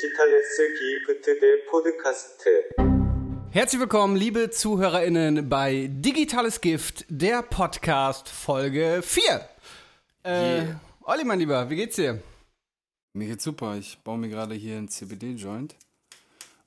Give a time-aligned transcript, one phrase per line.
[0.00, 2.68] 디지털스 기프트 대 포드카스트.
[3.50, 9.22] Herzlich willkommen, liebe ZuhörerInnen, bei Digitales Gift, der Podcast Folge 4.
[10.24, 10.80] Äh, Yeah.
[11.02, 12.20] Olli, mein Lieber, wie geht's dir?
[13.12, 13.76] Mir geht's super.
[13.78, 15.76] Ich baue mir gerade hier einen CBD-Joint.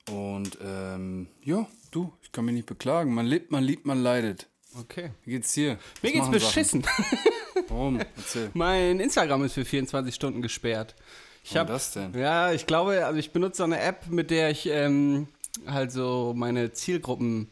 [0.09, 3.13] Und ähm, ja, du, ich kann mich nicht beklagen.
[3.13, 4.47] Man lebt, man liebt, man leidet.
[4.79, 5.11] Okay.
[5.25, 5.71] Wie geht's dir?
[5.71, 6.83] Mir Was geht's machen beschissen.
[6.83, 7.05] Sachen?
[7.67, 7.99] Warum?
[8.15, 8.49] Erzähl.
[8.53, 10.95] mein Instagram ist für 24 Stunden gesperrt.
[11.44, 12.14] Ich hab, das denn?
[12.14, 15.28] Ja, ich glaube, also ich benutze so eine App, mit der ich ähm,
[15.66, 17.50] halt so meine Zielgruppen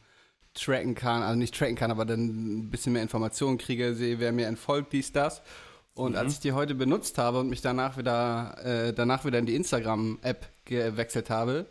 [0.54, 4.32] tracken kann, also nicht tracken kann, aber dann ein bisschen mehr Informationen kriege, sehe, wer
[4.32, 5.42] mir entfolgt, dies, das.
[5.94, 9.44] Und als ich die heute benutzt habe und mich danach wieder, äh, danach wieder in
[9.46, 11.66] die Instagram-App gewechselt habe,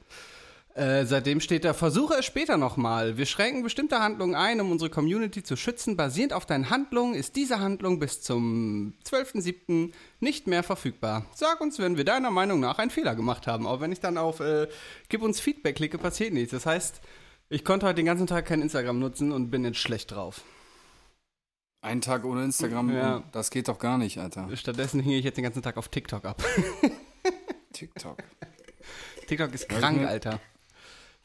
[0.76, 3.18] äh, seitdem steht da, versuche es später nochmal.
[3.18, 5.98] Wir schränken bestimmte Handlungen ein, um unsere Community zu schützen.
[5.98, 9.92] Basierend auf deinen Handlungen ist diese Handlung bis zum 12.07.
[10.20, 11.26] nicht mehr verfügbar.
[11.36, 13.68] Sag uns, wenn wir deiner Meinung nach einen Fehler gemacht haben.
[13.68, 14.68] Auch wenn ich dann auf äh,
[15.10, 16.52] Gib uns Feedback klicke, passiert nichts.
[16.52, 17.02] Das heißt,
[17.50, 20.41] ich konnte heute den ganzen Tag kein Instagram nutzen und bin jetzt schlecht drauf.
[21.84, 23.24] Einen Tag ohne Instagram, Ja.
[23.32, 24.48] das geht doch gar nicht, Alter.
[24.56, 26.44] Stattdessen hing ich jetzt den ganzen Tag auf TikTok ab.
[27.74, 28.18] TikTok.
[29.28, 30.40] TikTok ist krank, Alter.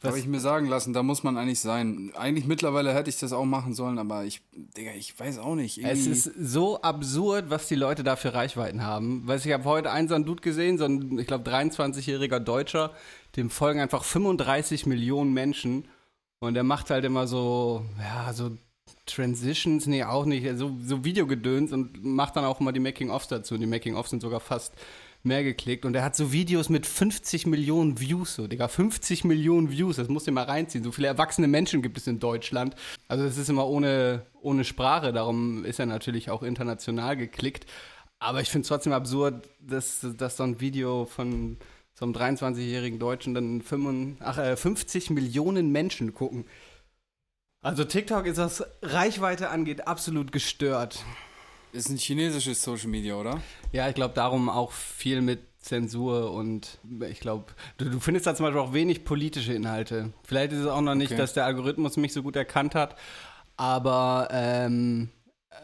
[0.01, 2.11] Was- Habe ich mir sagen lassen, da muss man eigentlich sein.
[2.15, 5.79] Eigentlich mittlerweile hätte ich das auch machen sollen, aber ich, Digga, ich weiß auch nicht.
[5.83, 9.27] Es ist so absurd, was die Leute da für Reichweiten haben.
[9.27, 12.39] Weißt du, ich habe heute einen so einen Dude gesehen, so ein, ich glaube, 23-jähriger
[12.39, 12.93] Deutscher,
[13.35, 15.87] dem folgen einfach 35 Millionen Menschen
[16.39, 18.51] und der macht halt immer so, ja, so
[19.07, 23.55] Transitions, nee, auch nicht, so, so Videogedöns und macht dann auch immer die Making-ofs dazu.
[23.55, 24.73] Und die Making-ofs sind sogar fast
[25.27, 29.69] mehr geklickt und er hat so Videos mit 50 Millionen Views, so, Digga, 50 Millionen
[29.69, 30.83] Views, das muss dir mal reinziehen.
[30.83, 32.75] So viele erwachsene Menschen gibt es in Deutschland.
[33.07, 37.65] Also es ist immer ohne, ohne Sprache, darum ist er natürlich auch international geklickt.
[38.19, 41.57] Aber ich finde es trotzdem absurd, dass, dass so ein Video von
[41.93, 46.45] so einem 23-jährigen Deutschen dann 55, ach, äh, 50 Millionen Menschen gucken.
[47.61, 51.03] Also TikTok ist, was Reichweite angeht, absolut gestört.
[51.77, 53.41] Ist ein chinesisches Social Media, oder?
[53.71, 56.79] Ja, ich glaube darum auch viel mit Zensur und
[57.09, 57.45] ich glaube,
[57.77, 60.13] du, du findest da zum Beispiel auch wenig politische Inhalte.
[60.23, 61.17] Vielleicht ist es auch noch nicht, Okay.
[61.17, 62.95] dass der Algorithmus mich so gut erkannt hat,
[63.57, 65.09] aber ähm,
[65.49, 65.55] äh,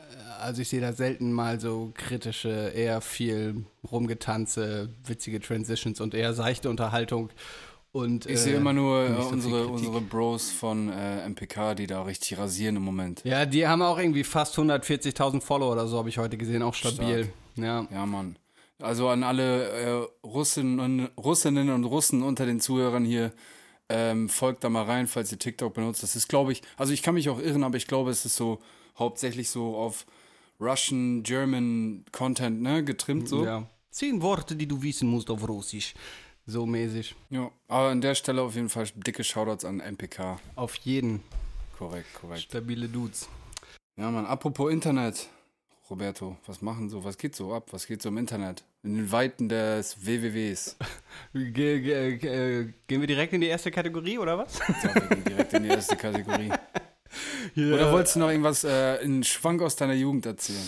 [0.41, 6.33] also ich sehe da selten mal so kritische, eher viel rumgetanze, witzige Transitions und eher
[6.33, 7.29] seichte Unterhaltung.
[7.93, 11.85] Und, Ich äh, sehe immer nur äh, viel unsere, unsere Bros von äh, MPK, die
[11.85, 13.21] da richtig rasieren im Moment.
[13.23, 16.73] Ja, die haben auch irgendwie fast 140.000 Follower oder so, habe ich heute gesehen, auch
[16.73, 17.31] stabil.
[17.55, 17.87] Ja.
[17.91, 18.37] Ja, Mann.
[18.81, 23.31] Also an alle äh, Russinnen, und, Russinnen und Russen unter den Zuhörern hier,
[23.89, 26.01] ähm, folgt da mal rein, falls ihr TikTok benutzt.
[26.01, 28.35] Das ist, glaube ich, also ich kann mich auch irren, aber ich glaube, es ist
[28.35, 28.59] so
[28.97, 30.07] hauptsächlich so auf
[30.59, 33.45] Russian, German Content, ne, getrimmt so.
[33.45, 33.67] Ja.
[33.91, 35.93] Zehn Worte, die du wissen musst auf Russisch.
[36.45, 37.15] So mäßig.
[37.29, 40.39] Ja, aber an der Stelle auf jeden Fall dicke Shoutouts an MPK.
[40.55, 41.23] Auf jeden.
[41.77, 42.41] Korrekt, korrekt.
[42.41, 43.29] Stabile Dudes.
[43.95, 45.29] Ja, Mann, apropos Internet.
[45.89, 47.67] Roberto, was machen so, was geht so ab?
[47.71, 48.63] Was geht so im Internet?
[48.83, 50.77] In den Weiten des WWWs.
[51.33, 54.59] Ge ge ge gehen wir direkt in die erste Kategorie, oder was?
[54.59, 56.51] Ja, wir gehen direkt in die erste Kategorie.
[57.55, 60.67] Oder wolltest du noch irgendwas, äh, einen Schwank aus deiner Jugend erzählen?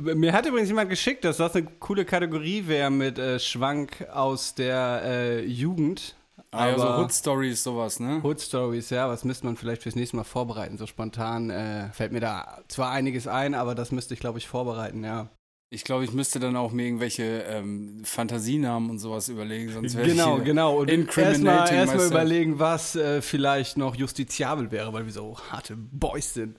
[0.00, 4.54] Mir hat übrigens jemand geschickt, dass das eine coole Kategorie wäre mit äh, Schwank aus
[4.54, 6.14] der äh, Jugend.
[6.50, 8.20] Ah, ja, so Hood Stories, sowas, ne?
[8.22, 10.78] Hood Stories, ja, was müsste man vielleicht fürs nächste Mal vorbereiten?
[10.78, 14.48] So spontan äh, fällt mir da zwar einiges ein, aber das müsste ich, glaube ich,
[14.48, 15.28] vorbereiten, ja.
[15.70, 20.08] Ich glaube, ich müsste dann auch mir irgendwelche ähm, Fantasienamen und sowas überlegen, sonst wäre
[20.08, 20.78] Genau, ich genau.
[20.78, 25.76] Und incriminating erstmal erst überlegen, was äh, vielleicht noch justiziabel wäre, weil wir so harte
[25.76, 26.56] Boys sind.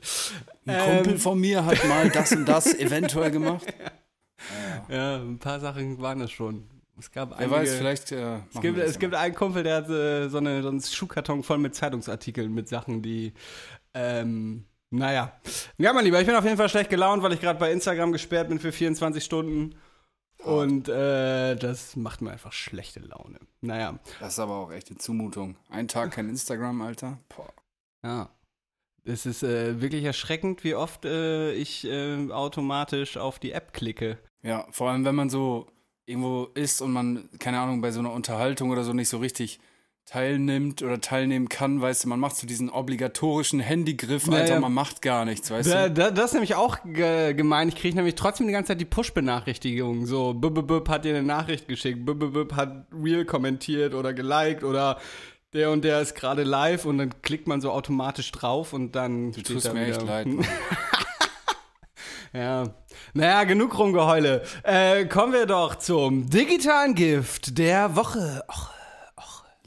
[0.67, 3.65] Ein Kumpel Ähm, von mir hat mal das und das eventuell gemacht.
[4.89, 6.63] Ja, ein paar Sachen waren das schon.
[6.97, 8.11] Es gab Wer einige, weiß, vielleicht.
[8.13, 11.43] Äh, Es gibt, es gibt einen Kumpel, der hat äh, so, eine, so einen Schuhkarton
[11.43, 13.33] voll mit Zeitungsartikeln, mit Sachen, die,
[13.93, 15.39] ähm, naja.
[15.77, 18.11] Ja, mein Lieber, ich bin auf jeden Fall schlecht gelaunt, weil ich gerade bei Instagram
[18.11, 19.75] gesperrt bin für 24 Stunden.
[20.43, 23.39] Und äh, das macht mir einfach schlechte Laune.
[23.61, 25.57] Naja, Das ist aber auch echt eine Zumutung.
[25.69, 27.19] Ein Tag kein Instagram, Alter.
[27.35, 27.53] Boah.
[28.03, 28.29] ja.
[29.05, 34.19] Es ist äh, wirklich erschreckend, wie oft äh, ich äh, automatisch auf die App klicke.
[34.43, 35.67] Ja, vor allem, wenn man so
[36.05, 39.59] irgendwo ist und man, keine Ahnung, bei so einer Unterhaltung oder so nicht so richtig
[40.09, 44.59] teilnimmt oder teilnehmen kann, weißt du, man macht so diesen obligatorischen Handygriff, Ja, Alter, ja.
[44.59, 45.93] man macht gar nichts, weißt Da, du?
[45.93, 47.69] da, das ist nämlich auch ge gemein.
[47.69, 50.07] Ich kriege nämlich trotzdem die ganze Zeit die Push-Benachrichtigungen.
[50.07, 54.97] So, bub hat dir eine Nachricht geschickt, bub hat Real kommentiert oder geliked oder
[55.53, 59.31] der und der ist gerade live und dann klickt man so automatisch drauf und dann
[59.31, 60.27] Du tust da mir wieder, echt leid.
[62.33, 62.63] Ja.
[63.13, 64.43] Naja, genug Rumgeheule.
[64.61, 68.43] Äh, kommen wir doch zum digitalen Gift der Woche.
[68.47, 68.78] Och, och.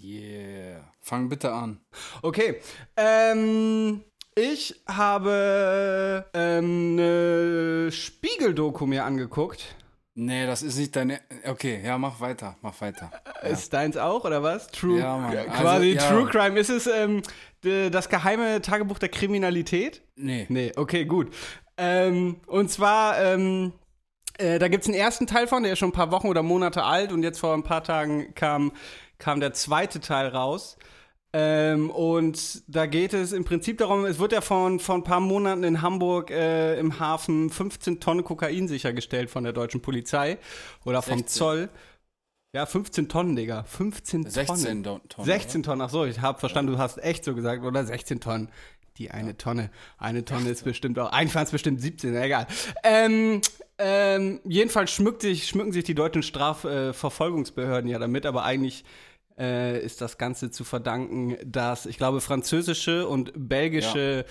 [0.02, 0.80] Yeah.
[1.00, 1.80] Fang bitte an.
[2.22, 2.60] Okay.
[2.96, 4.02] Ähm,
[4.34, 9.76] ich habe ähm, eine Spiegel-Doku mir angeguckt.
[10.14, 11.20] Nee, das ist nicht deine.
[11.46, 13.10] Okay, ja, mach weiter, mach weiter.
[13.42, 14.66] Ist deins auch, oder was?
[14.68, 14.98] True.
[14.98, 15.32] Ja, Mann.
[15.32, 16.08] Äh, Also, Quasi ja.
[16.10, 16.58] True Crime.
[16.58, 17.22] Ist es ähm,
[17.62, 20.02] das geheime Tagebuch der Kriminalität?
[20.16, 20.46] Nee.
[20.48, 21.32] Nee, okay, gut.
[21.78, 23.72] Ähm, und zwar, ähm,
[24.36, 26.42] äh, da gibt es einen ersten Teil von, der ist schon ein paar Wochen oder
[26.42, 28.72] Monate alt und jetzt vor ein paar Tagen kam,
[29.22, 30.76] kam der zweite Teil raus.
[31.34, 35.20] Ähm, und da geht es im Prinzip darum, es wird ja von, von ein paar
[35.20, 40.36] Monaten in Hamburg äh, im Hafen 15 Tonnen Kokain sichergestellt von der deutschen Polizei
[40.84, 41.26] oder vom 16.
[41.28, 41.68] Zoll.
[42.54, 43.62] Ja, 15 Tonnen, Digga.
[43.62, 44.30] 15 Tonnen.
[44.30, 45.24] 16 Don- Tonnen.
[45.26, 48.50] 16 Tonnen, ach so, ich habe verstanden, du hast echt so gesagt, oder 16 Tonnen.
[48.98, 49.70] Die eine Tonne.
[49.96, 52.46] Eine Tonne ist bestimmt auch, eigentlich waren es bestimmt 17, egal.
[52.84, 53.40] Ähm,
[53.78, 58.84] ähm, jedenfalls schmückt sich, schmücken sich die deutschen Strafverfolgungsbehörden ja damit, aber eigentlich
[59.38, 64.24] äh, ist das Ganze zu verdanken, dass, ich glaube, französische und belgische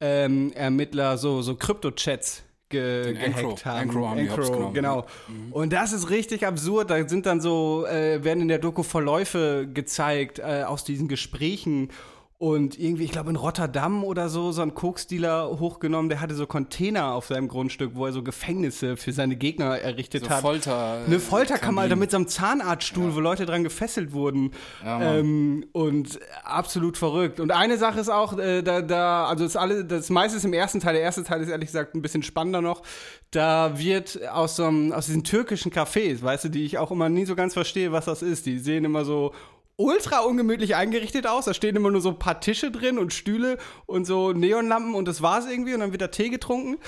[0.00, 3.88] ähm, Ermittler so, so Krypto-Chats ge gehackt haben.
[3.90, 4.74] Encro haben die hops genommen, Mhm.
[4.74, 5.06] genau.
[5.50, 6.90] Und das ist richtig absurd.
[6.90, 11.90] Da sind dann so, äh, werden in der Doku Verläufe gezeigt äh, aus diesen Gesprächen.
[12.36, 16.46] Und irgendwie, ich glaube, in Rotterdam oder so, so ein Koksdealer hochgenommen, der hatte so
[16.46, 20.40] Container auf seinem Grundstück, wo er so Gefängnisse für seine Gegner errichtet So hat.
[20.40, 21.04] Folter.
[21.06, 24.50] Eine Folterkammer, Alter, mit so einem Zahnarztstuhl, wo Leute dran gefesselt wurden.
[24.84, 27.38] Ja, ähm, und absolut verrückt.
[27.38, 30.52] Und eine Sache ist auch, äh, da, da, also das alle, das meiste ist im
[30.52, 32.82] ersten Teil, der erste Teil ist ehrlich gesagt ein bisschen spannender noch.
[33.30, 37.08] Da wird aus so einem, aus diesen türkischen Cafés, weißt du, die ich auch immer
[37.08, 38.44] nie so ganz verstehe, was das ist.
[38.46, 39.32] Die sehen immer so
[39.76, 41.46] ultra ungemütlich eingerichtet aus.
[41.46, 45.08] Da stehen immer nur so ein paar Tische drin und Stühle und so Neonlampen und
[45.08, 46.78] das war's irgendwie und dann wird da Tee getrunken.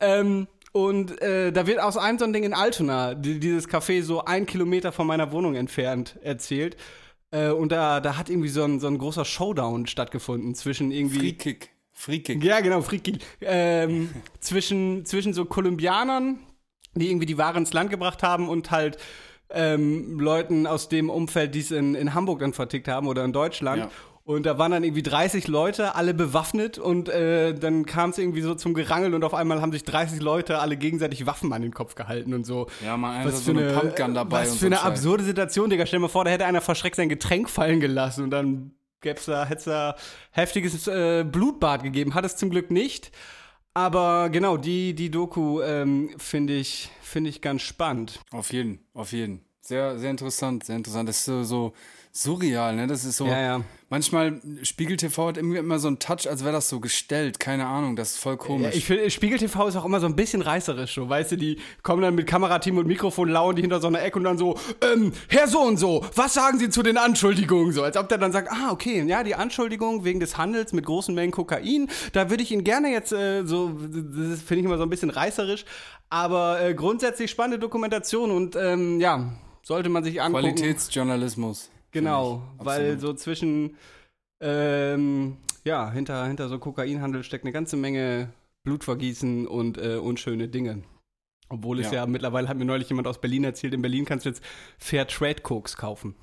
[0.00, 4.02] Ähm, und äh, da wird aus einem so ein Ding in Altona, die, dieses Café
[4.02, 6.76] so ein Kilometer von meiner Wohnung entfernt, erzählt.
[7.30, 11.18] Äh, und da, da hat irgendwie so ein, so ein großer Showdown stattgefunden zwischen irgendwie.
[11.18, 11.70] Free Kick.
[11.92, 12.44] Free Kick.
[12.44, 13.18] Ja, genau, Friki.
[13.40, 16.40] Ähm, zwischen, zwischen so Kolumbianern,
[16.94, 18.98] die irgendwie die Ware ins Land gebracht haben und halt
[19.50, 23.32] ähm, Leuten aus dem Umfeld, die es in, in Hamburg dann vertickt haben oder in
[23.32, 23.78] Deutschland.
[23.78, 23.90] Ja.
[24.24, 28.40] Und da waren dann irgendwie 30 Leute, alle bewaffnet und äh, dann kam es irgendwie
[28.40, 31.72] so zum Gerangel und auf einmal haben sich 30 Leute alle gegenseitig Waffen an den
[31.72, 32.66] Kopf gehalten und so.
[32.84, 34.84] Ja, man, einfach so eine Pumpgun dabei Was für so eine Scheiß.
[34.84, 35.86] absurde Situation, Digga.
[35.86, 39.26] Stell dir mal vor, da hätte einer verschreckt sein Getränk fallen gelassen und dann gäb's
[39.26, 39.94] da, hätte es da
[40.32, 42.14] heftiges äh, Blutbad gegeben.
[42.14, 43.12] Hat es zum Glück nicht.
[43.76, 48.20] Aber genau, die, die Doku ähm, finde ich, finde ich ganz spannend.
[48.30, 49.44] Auf jeden, auf jeden.
[49.60, 51.10] Sehr, sehr interessant, sehr interessant.
[51.10, 51.74] Das ist so
[52.16, 52.86] surreal, ne?
[52.86, 53.26] Das ist so.
[53.26, 53.60] Ja, ja.
[53.88, 57.38] Manchmal Spiegel TV hat irgendwie immer so einen Touch, als wäre das so gestellt.
[57.38, 58.74] Keine Ahnung, das ist voll komisch.
[58.74, 61.60] ich finde, Spiegel TV ist auch immer so ein bisschen reißerisch, so, weißt du, die
[61.84, 64.58] kommen dann mit Kamerateam und Mikrofon, lauern die hinter so einer Ecke und dann so,
[64.82, 67.72] ähm, Herr so und so, was sagen Sie zu den Anschuldigungen?
[67.72, 70.84] So, als ob der dann sagt, ah, okay, ja, die Anschuldigung wegen des Handels mit
[70.84, 74.78] großen Mengen Kokain, da würde ich Ihnen gerne jetzt äh, so, das finde ich immer
[74.78, 75.64] so ein bisschen reißerisch,
[76.10, 79.32] aber äh, grundsätzlich spannende Dokumentation und ähm, ja,
[79.62, 80.42] sollte man sich angucken.
[80.42, 81.70] Qualitätsjournalismus.
[82.00, 83.76] Genau, weil so zwischen,
[84.40, 88.32] ähm, ja, hinter, hinter so Kokainhandel steckt eine ganze Menge
[88.64, 90.82] Blutvergießen und äh, unschöne Dinge.
[91.48, 91.98] Obwohl es ja.
[91.98, 92.06] Ja.
[92.06, 94.42] mittlerweile, hat mir neulich jemand aus Berlin erzählt, in Berlin kannst du jetzt
[94.78, 96.16] Fair Trade Koks kaufen.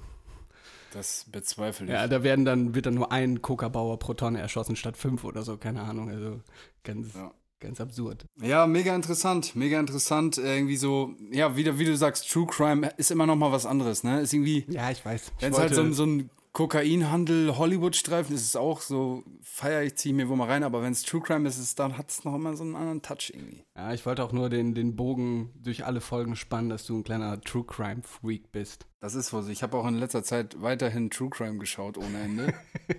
[0.91, 1.91] Das bezweifle ich.
[1.91, 5.41] Ja, da werden dann, wird dann nur ein Coca-Bauer pro Tonne erschossen statt fünf oder
[5.41, 6.09] so, keine Ahnung.
[6.09, 6.41] Also
[6.83, 7.33] ganz, Ja.
[7.63, 8.25] Ganz absurd.
[8.41, 10.37] Ja, mega interessant, mega interessant.
[10.37, 13.65] Irgendwie so, ja, wie, du- wie du sagst, True Crime ist immer noch mal was
[13.65, 14.21] anderes, ne?
[14.21, 15.31] Ist irgendwie, Ja, ich weiß.
[15.39, 19.95] Wenn es halt so, so ein Kokainhandel, Hollywood-Streifen ist, ist es auch so, feier ich,
[19.95, 22.23] ziehe mir wo mal rein, aber wenn es True Crime ist, ist dann hat es
[22.25, 23.63] noch immer so einen anderen Touch irgendwie.
[23.75, 27.03] Ja, ich wollte auch nur den, den Bogen durch alle Folgen spannen, dass du ein
[27.03, 28.85] kleiner True Crime Freak bist.
[28.99, 29.49] Das ist wohl so.
[29.49, 32.53] Ich habe auch in letzter Zeit weiterhin True Crime geschaut ohne Ende.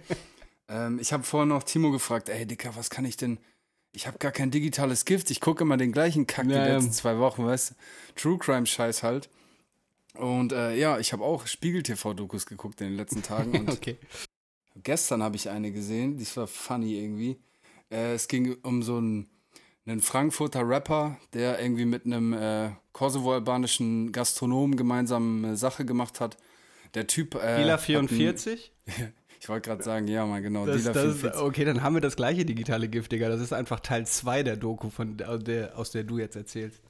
[0.69, 3.39] ähm, ich habe vorhin noch Timo gefragt, ey Dicker, was kann ich denn?
[3.95, 5.31] Ich habe gar kein digitales Gift.
[5.31, 7.75] Ich gucke immer den gleichen Kack Ja, die letzten zwei Wochen, weißt du?
[8.17, 9.29] True Crime Scheiß halt.
[10.15, 13.71] Und äh, ja, ich habe auch Spiegel TV Dokus geguckt in den letzten Tagen und
[13.71, 13.97] Okay.
[14.83, 17.39] Gestern habe ich eine gesehen, die war funny irgendwie.
[17.91, 19.29] Äh, es ging um so einen,
[19.87, 26.37] einen Frankfurter Rapper, der irgendwie mit einem äh, kosovo-albanischen Gastronomen gemeinsam eine Sache gemacht hat.
[26.95, 27.37] Der Typ.
[27.37, 28.73] Äh, hat 44?
[28.87, 29.13] Einen,
[29.45, 30.65] ich wollte gerade sagen, ja, mal genau.
[30.65, 31.43] Das, das, 44.
[31.43, 33.29] okay, dann haben wir das gleiche digitale Gift, Digga.
[33.29, 36.81] Das ist einfach Teil 2 der Doku, von der, aus der du jetzt erzählst.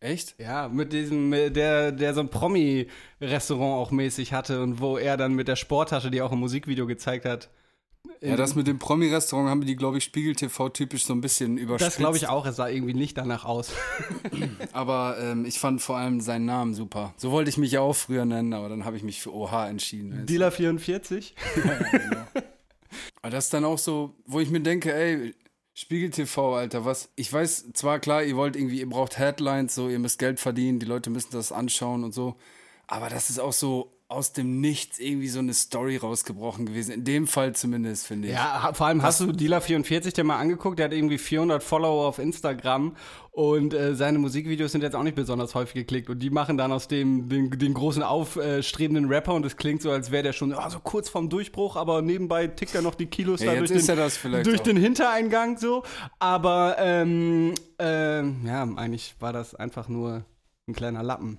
[0.00, 0.38] Echt?
[0.38, 5.32] Ja, mit diesem, der, der so ein Promi-Restaurant auch mäßig hatte und wo er dann
[5.32, 7.48] mit der Sporttasche, die er auch im Musikvideo gezeigt hat,
[8.20, 11.58] Ja, das mit dem Promi-Restaurant haben die, glaube ich, Spiegel TV typisch so ein bisschen
[11.58, 11.92] überspitzt.
[11.92, 13.72] Das glaube ich auch, es sah irgendwie nicht danach aus.
[14.72, 17.14] Aber ähm, ich fand vor allem seinen Namen super.
[17.16, 19.66] So wollte ich mich ja auch früher nennen, aber dann habe ich mich für OH
[19.68, 20.26] entschieden.
[20.26, 21.34] Dealer 44.
[23.22, 25.34] Aber das ist dann auch so, wo ich mir denke, ey,
[25.74, 27.10] Spiegel TV, Alter, was?
[27.16, 30.78] Ich weiß zwar klar, ihr wollt irgendwie, ihr braucht Headlines, so, ihr müsst Geld verdienen,
[30.78, 32.36] die Leute müssen das anschauen und so.
[32.86, 36.92] Aber das ist auch so aus dem Nichts irgendwie so eine Story rausgebrochen gewesen.
[36.92, 38.34] In dem Fall zumindest, finde ich.
[38.34, 42.06] Ja, vor allem hast du Dealer 44 dir mal angeguckt, der hat irgendwie 400 Follower
[42.06, 42.94] auf Instagram
[43.32, 46.70] und äh, seine Musikvideos sind jetzt auch nicht besonders häufig geklickt und die machen dann
[46.70, 50.52] aus dem den, den großen aufstrebenden Rapper und es klingt so, als wäre der schon
[50.52, 53.72] ah, so kurz vorm Durchbruch, aber nebenbei tickt er noch die Kilos Ja, da durch,
[53.72, 55.82] den, er das vielleicht durch den Hintereingang so.
[56.20, 60.24] Aber ähm, ähm, ja, eigentlich war das einfach nur
[60.68, 61.38] ein kleiner Lappen.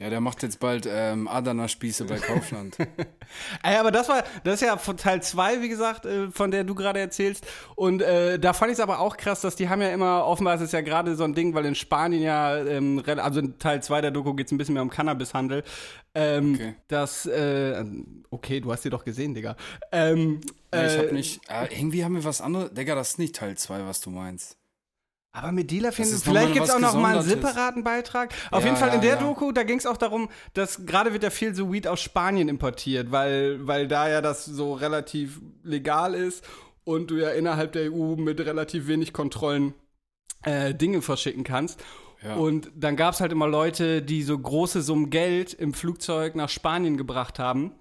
[0.00, 2.78] Ja, der macht jetzt bald ähm, Adana-Spieße bei Kaufland.
[3.62, 6.64] Ey, aber das war, das ist ja von Teil 2, wie gesagt, äh, von der
[6.64, 7.46] du gerade erzählst.
[7.76, 10.54] Und äh, da fand ich es aber auch krass, dass die haben ja immer, offenbar
[10.54, 13.82] ist es ja gerade so ein Ding, weil in Spanien ja, ähm, also in Teil
[13.82, 15.64] 2 der Doku geht es ein bisschen mehr um Cannabishandel.
[16.14, 16.74] Ähm, Okay.
[16.88, 17.84] Das, äh,
[18.30, 19.54] okay, du hast die doch gesehen, Digga.
[19.92, 20.40] Ähm,
[20.72, 21.40] Nee, ich äh, hab nicht.
[21.48, 22.72] Äh, irgendwie haben wir was anderes.
[22.72, 24.56] Digga, das ist nicht Teil 2, was du meinst.
[25.32, 27.84] Aber mit Dealer finden, ist noch mal vielleicht gibt es auch noch mal einen separaten
[27.84, 28.34] Beitrag.
[28.50, 29.16] Auf Ja, jeden Fall in ja, der ja.
[29.20, 32.48] Doku, da ging es auch darum, dass gerade wird ja viel so Weed aus Spanien
[32.48, 36.44] importiert, weil, weil da ja das so relativ legal ist
[36.82, 39.74] und du ja innerhalb der EU mit relativ wenig Kontrollen
[40.42, 41.80] äh, Dinge verschicken kannst.
[42.22, 42.34] Ja.
[42.34, 46.48] Und dann gab es halt immer Leute, die so große Summen Geld im Flugzeug nach
[46.48, 47.72] Spanien gebracht haben,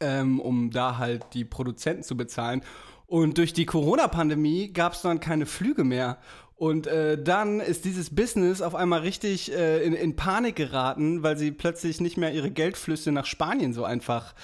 [0.00, 2.62] ähm, um da halt die Produzenten zu bezahlen.
[3.06, 6.18] Und durch die Corona-Pandemie gab es dann keine Flüge mehr.
[6.56, 11.36] Und äh, dann ist dieses Business auf einmal richtig äh, in, in Panik geraten, weil
[11.36, 14.34] sie plötzlich nicht mehr ihre Geldflüsse nach Spanien so einfach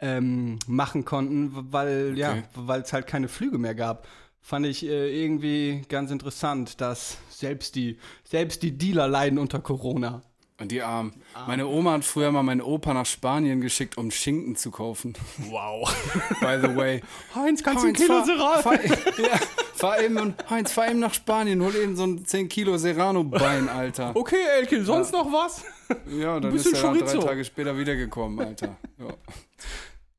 [0.00, 2.42] ähm, machen konnten, weil ja, Okay.
[2.54, 4.08] weil es halt keine Flüge mehr gab.
[4.40, 10.22] Fand ich äh, irgendwie ganz interessant, dass selbst die, selbst die Dealer leiden unter Corona.
[10.62, 11.12] Und die Armen.
[11.46, 15.14] Meine Oma hat früher mal meinen Opa nach Spanien geschickt, um Schinken zu kaufen.
[15.50, 15.92] Wow.
[16.40, 17.02] By the way.
[17.34, 18.62] Heinz, kannst du ein Kilo Serrano?
[18.62, 19.38] fahr, ja,
[19.74, 23.68] fahr eben, und- Heinz, fahr eben nach Spanien, hol eben so ein 10 Kilo Serrano-Bein,
[23.68, 24.14] Alter.
[24.14, 25.64] Okay, Elke, sonst noch was?
[26.08, 27.18] Ja, dann ist er dann drei Chorizo.
[27.26, 28.76] Tage später wiedergekommen, Alter.
[28.98, 29.14] Ja.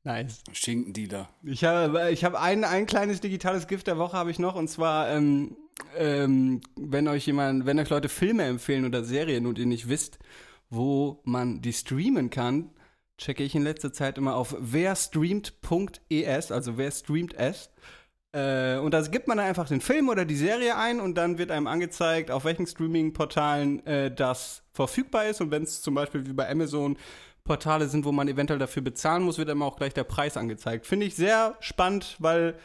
[0.06, 0.42] Nice.
[0.52, 1.30] Schinkendealer.
[1.42, 4.68] Ich habe ich hab ein, ein kleines digitales Gift der Woche habe ich noch und
[4.68, 5.56] zwar ähm,
[5.96, 10.18] ähm, wenn euch jemand, wenn euch Leute Filme empfehlen oder Serien und ihr nicht wisst,
[10.70, 12.70] wo man die streamen kann,
[13.18, 17.70] checke ich in letzter Zeit immer auf werstreamt.es, also wer streamt es.
[18.32, 21.38] Äh, und da gibt man dann einfach den Film oder die Serie ein und dann
[21.38, 25.40] wird einem angezeigt, auf welchen Streaming-Portalen äh, das verfügbar ist.
[25.40, 26.96] Und wenn es zum Beispiel wie bei Amazon
[27.44, 30.86] Portale sind, wo man eventuell dafür bezahlen muss, wird einem auch gleich der Preis angezeigt.
[30.86, 32.58] Finde ich sehr spannend, weil,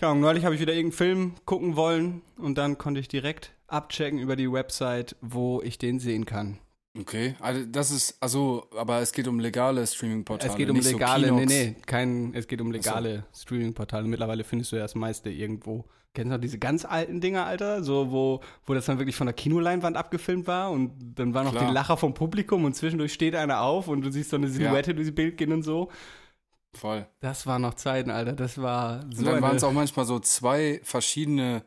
[0.00, 3.52] keine Ahnung, neulich habe ich wieder irgendeinen Film gucken wollen und dann konnte ich direkt
[3.66, 6.58] abchecken über die Website, wo ich den sehen kann.
[6.98, 10.50] Okay, also das ist, also, aber es geht um legale Streaming-Portale.
[10.50, 11.54] Es geht um nicht legale, so nee, Kinox.
[11.54, 14.08] nee, kein, es geht um legale Streaming-Portale.
[14.08, 15.84] Mittlerweile findest du ja das meiste irgendwo.
[16.14, 17.84] Kennst du noch diese ganz alten Dinger, Alter?
[17.84, 21.52] So, wo, wo das dann wirklich von der Kinoleinwand abgefilmt war und dann war noch
[21.52, 21.68] Klar.
[21.68, 24.94] die Lacher vom Publikum und zwischendurch steht einer auf und du siehst so eine Silhouette
[24.94, 25.90] durchs Bild gehen und so.
[26.74, 27.06] Voll.
[27.20, 28.32] Das war noch Zeiten, Alter.
[28.32, 31.62] Das war so Und dann waren es auch manchmal so zwei verschiedene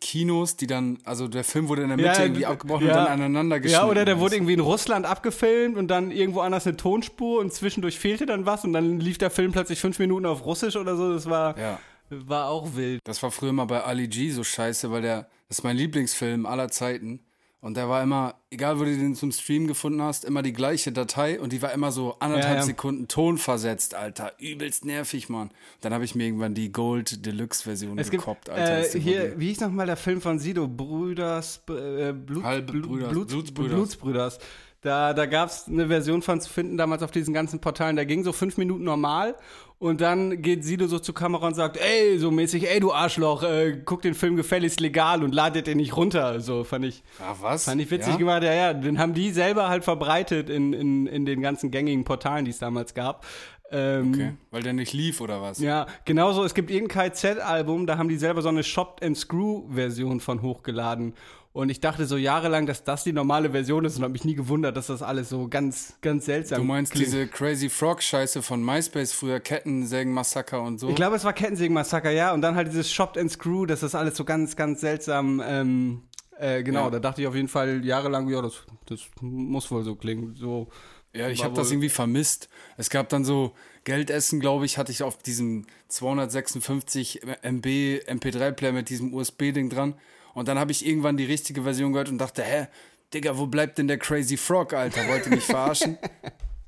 [0.00, 2.98] Kinos, die dann, also der Film wurde in der Mitte Ja, irgendwie abgebrochen ja.
[2.98, 3.84] und dann aneinander geschnitten.
[3.84, 4.20] Ja, oder der ist.
[4.20, 8.46] wurde irgendwie in Russland abgefilmt und dann irgendwo anders eine Tonspur und zwischendurch fehlte dann
[8.46, 11.12] was und dann lief der Film plötzlich fünf Minuten auf Russisch oder so.
[11.14, 11.78] Das war, Ja,
[12.10, 13.00] war auch wild.
[13.04, 16.46] das war früher mal bei Ali G so scheiße, weil der, das ist mein Lieblingsfilm
[16.46, 17.20] aller Zeiten.
[17.60, 20.92] Und der war immer, egal wo du den zum Stream gefunden hast, immer die gleiche
[20.92, 22.62] Datei und die war immer so anderthalb Ja, ja.
[22.62, 24.32] Sekunden Ton versetzt, Alter.
[24.38, 25.50] Übelst nervig, Mann.
[25.80, 28.80] Dann habe ich mir irgendwann die Gold Deluxe Version Es gibt gekoppt, Alter.
[28.94, 29.34] äh, hier, Modell.
[29.40, 30.68] wie hieß nochmal der Film von Sido?
[30.68, 33.74] Brüders, äh, Blut, Blut- Brüders, Bluts- Blutsbrüders.
[33.74, 34.38] Blutsbrüders.
[34.82, 37.96] Da, da gab es eine Version von zu finden, damals auf diesen ganzen Portalen.
[37.96, 39.34] Der ging so fünf Minuten normal
[39.78, 43.42] und dann geht Sido so zur Kamera und sagt, ey, so mäßig, ey, du Arschloch,
[43.42, 46.40] äh, guck den Film gefälligst legal und ladet den nicht runter.
[46.40, 47.64] So fand ich, Ah, was?
[47.64, 48.18] fand ich witzig ja?
[48.18, 48.42] gemacht.
[48.42, 52.44] Ja, ja, den haben die selber halt verbreitet in, in, in den ganzen gängigen Portalen,
[52.46, 53.26] die es damals gab.
[53.70, 55.58] Ähm, Okay, weil der nicht lief oder was?
[55.58, 60.20] ja, genauso, es gibt irgendein KZ-Album, da haben die selber so eine Chopped and Screw-Version
[60.20, 61.14] von hochgeladen.
[61.56, 64.34] Und ich dachte so jahrelang, dass das die normale Version ist und habe mich nie
[64.34, 67.06] gewundert, dass das alles so ganz, ganz seltsam Du meinst klingt.
[67.06, 70.90] diese Crazy Frog-Scheiße von MySpace früher, Kettensägen-Massaker und so?
[70.90, 72.34] Ich glaube, es war Kettensägen-Massaker, ja.
[72.34, 75.42] Und dann halt dieses Chopped and Screw, das ist alles so ganz, ganz seltsam.
[75.42, 76.02] Ähm,
[76.38, 76.90] äh, genau, Ja.
[76.90, 80.34] da dachte ich auf jeden Fall jahrelang, ja, das, das muss wohl so klingen.
[80.36, 80.68] So
[81.14, 82.50] Ja, ich habe das irgendwie vermisst.
[82.76, 83.52] Es gab dann so
[83.84, 87.66] Geldessen, glaube ich, hatte ich auf diesem 256 MB
[88.08, 89.94] MP3-Player mit diesem USB-Ding dran.
[90.36, 92.66] Und dann habe ich irgendwann die richtige Version gehört und dachte, hä,
[93.14, 95.08] Digga, wo bleibt denn der Crazy Frog, Alter?
[95.08, 95.96] Wollte mich verarschen?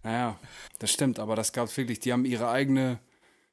[0.02, 0.38] naja,
[0.78, 2.00] das stimmt, aber das gab's wirklich.
[2.00, 2.98] Die haben ihre eigene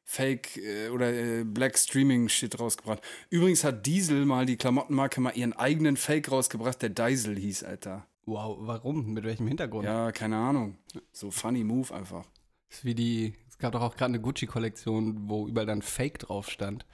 [0.05, 3.01] Fake äh, oder äh, Black Streaming Shit rausgebracht.
[3.29, 8.07] Übrigens hat Diesel mal, die Klamottenmarke, mal ihren eigenen Fake rausgebracht, der Diesel hieß, Alter.
[8.25, 9.11] Wow, warum?
[9.11, 9.83] Mit welchem Hintergrund?
[9.83, 10.77] Ja, keine Ahnung.
[11.11, 12.25] So funny Move einfach.
[12.69, 16.19] Das ist wie die, es gab doch auch gerade eine Gucci-Kollektion, wo überall dann Fake
[16.19, 16.85] drauf stand.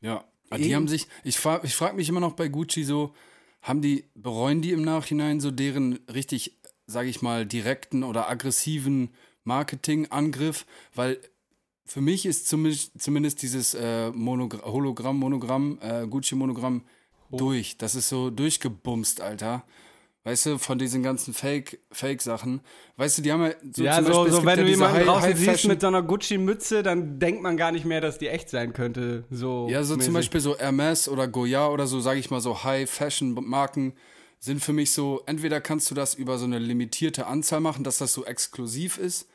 [0.00, 0.24] Ja,
[0.60, 3.14] Eh- die haben sich, ich frage ich frag mich immer noch bei Gucci so,
[3.62, 9.10] haben die, bereuen die im Nachhinein so deren richtig, sage ich mal, direkten oder aggressiven
[9.44, 10.66] Marketingangriff?
[10.94, 11.18] Weil
[11.84, 16.84] für mich ist zumindest, zumindest dieses äh, Monogra Hologramm, Monogramm, äh, Gucci-Monogramm
[17.30, 17.76] durch.
[17.78, 19.64] Das ist so durchgebumst, Alter.
[20.24, 22.60] Weißt du, von diesen ganzen Fake- Fake-Sachen.
[22.96, 25.04] weißt du, die haben ja so ja, so, Beispiel, so wenn ja du jemanden High-
[25.06, 28.28] draußen siehst High-Fashion- mit so einer Gucci-Mütze, dann denkt man gar nicht mehr, dass die
[28.28, 29.24] echt sein könnte.
[29.30, 30.04] So Ja, so mäßig.
[30.06, 33.94] zum Beispiel so Hermes oder Goya oder so, sage ich mal, so High-Fashion-Marken
[34.38, 37.98] sind für mich so, entweder kannst du das über so eine limitierte Anzahl machen, dass
[37.98, 39.28] das so exklusiv ist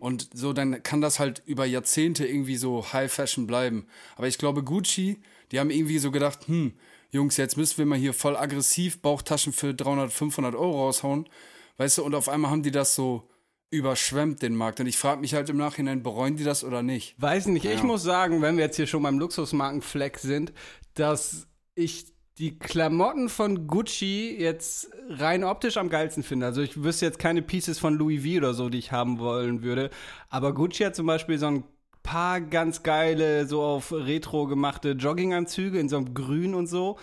[0.00, 3.86] und so, dann kann das halt über Jahrzehnte irgendwie so High-Fashion bleiben.
[4.16, 5.20] Aber ich glaube, Gucci,
[5.52, 6.72] die haben irgendwie so gedacht, hm,
[7.12, 11.28] Jungs, jetzt müssen wir mal hier voll aggressiv Bauchtaschen für 300, 500 Euro raushauen,
[11.76, 13.28] weißt du, und auf einmal haben die das so
[13.70, 14.80] überschwemmt, den Markt.
[14.80, 17.14] Und ich frage mich halt im Nachhinein, bereuen die das oder nicht?
[17.20, 17.84] Weiß nicht, ich Ja.
[17.84, 20.52] muss sagen, wenn wir jetzt hier schon beim Luxusmarkenfleck sind,
[20.94, 22.06] dass ich
[22.38, 26.46] die Klamotten von Gucci jetzt rein optisch am geilsten finde.
[26.46, 29.62] Also ich wüsste jetzt keine Pieces von Louis V oder so, die ich haben wollen
[29.62, 29.90] würde.
[30.30, 31.64] Aber Gucci hat zum Beispiel so ein
[32.02, 36.98] paar ganz geile, so auf Retro gemachte Jogginganzüge in so einem Grün und so.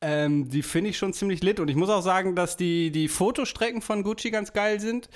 [0.00, 1.60] Ähm, die finde ich schon ziemlich lit.
[1.60, 5.08] Und ich muss auch sagen, dass die, die Fotostrecken von Gucci ganz geil sind.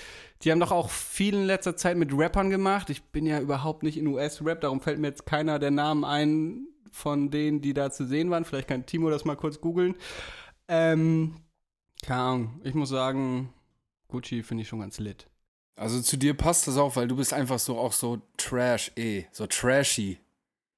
[0.43, 2.89] Die haben doch auch viel in letzter Zeit mit Rappern gemacht.
[2.89, 6.69] Ich bin ja überhaupt nicht in US-Rap, darum fällt mir jetzt keiner der Namen ein
[6.91, 8.45] von denen, die da zu sehen waren.
[8.45, 9.95] Vielleicht kann Timo das mal kurz googeln.
[10.69, 11.37] Ähm,
[12.03, 12.61] keine Ahnung.
[12.65, 13.53] Ich muss sagen,
[14.09, 15.29] Gucci finde ich schon ganz lit.
[15.79, 19.25] Also zu dir passt das auch, weil du bist einfach so auch so trash, eh,
[19.31, 20.19] so trashy.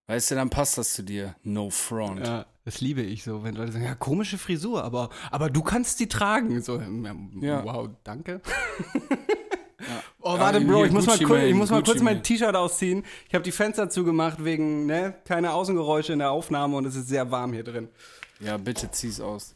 [0.06, 1.34] Weißt du, dann passt das zu dir.
[1.42, 2.26] No front.
[2.26, 6.00] Ja, das liebe ich so, wenn Leute sagen, ja, komische Frisur, aber, aber du kannst
[6.00, 6.60] die tragen.
[6.62, 6.82] So,
[7.40, 7.64] Ja.
[7.64, 8.40] wow, danke.
[9.08, 9.16] Ja.
[10.22, 12.22] Oh, warte, Bro, ich muss, mal kurz, ich muss mal kurz mein.
[12.22, 13.02] T-Shirt ausziehen.
[13.26, 17.08] Ich habe die Fenster zugemacht wegen, ne, keine Außengeräusche in der Aufnahme und es ist
[17.08, 17.88] sehr warm hier drin.
[18.40, 19.54] Ja, bitte zieh's aus.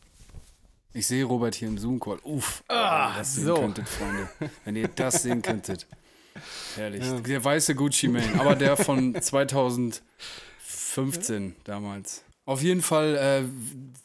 [0.97, 2.21] Ich sehe Robert hier im Zoom-Call.
[2.23, 3.55] Uff, wenn ihr das sehen so.
[3.57, 4.29] könntet, Freunde.
[4.65, 5.89] Wenn ihr das sehen könntet.
[6.77, 7.03] Herrlich.
[7.23, 12.23] Der weiße Gucci Mane, aber der von 2015 damals.
[12.47, 13.43] Auf jeden Fall, äh,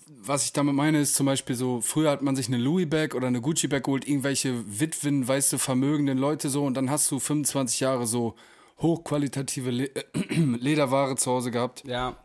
[0.07, 3.27] was ich damit meine, ist zum Beispiel so, früher hat man sich eine Louis-Bag oder
[3.27, 7.81] eine Gucci-Bag geholt, irgendwelche Witwen, weißt du, vermögenden Leute so und dann hast du 25
[7.81, 8.33] Jahre so
[8.79, 9.91] hochqualitative Le
[10.29, 11.83] Lederware zu Hause gehabt.
[11.85, 12.17] Ja,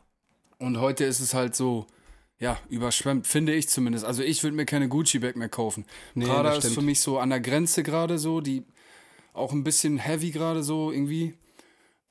[0.59, 1.87] Und heute ist es halt so,
[2.38, 4.05] ja, überschwemmt, finde ich zumindest.
[4.05, 5.87] Also ich würde mir keine Gucci-Bag mehr kaufen.
[6.14, 8.64] Nee, Prada das ist für mich so an der Grenze gerade so, die
[9.33, 11.35] auch ein bisschen heavy gerade so irgendwie.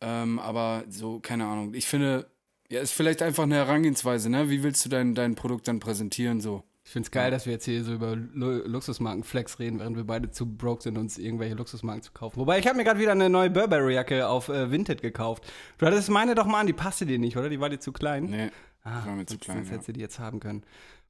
[0.01, 1.73] Ähm, aber so, keine Ahnung.
[1.73, 2.29] Ich finde,
[2.69, 4.49] ja, ist vielleicht einfach eine Herangehensweise, ne?
[4.49, 6.63] Wie willst du dein, dein Produkt dann präsentieren so?
[6.85, 10.03] ich finde es geil, dass wir jetzt hier so über Lu Luxusmarkenflex reden, während wir
[10.03, 12.37] beide zu broke sind, uns irgendwelche Luxusmarken zu kaufen.
[12.37, 15.45] Wobei, ich habe mir gerade wieder eine neue Burberry-Jacke auf äh, Vinted gekauft.
[15.77, 17.49] Du hattest meine doch mal an, die passte dir nicht, oder?
[17.49, 18.25] Die war dir zu klein?
[18.25, 18.51] Nee,
[18.83, 19.73] Ah, war mir zu klein, Sonst ja.
[19.73, 20.63] hättest du die jetzt haben können.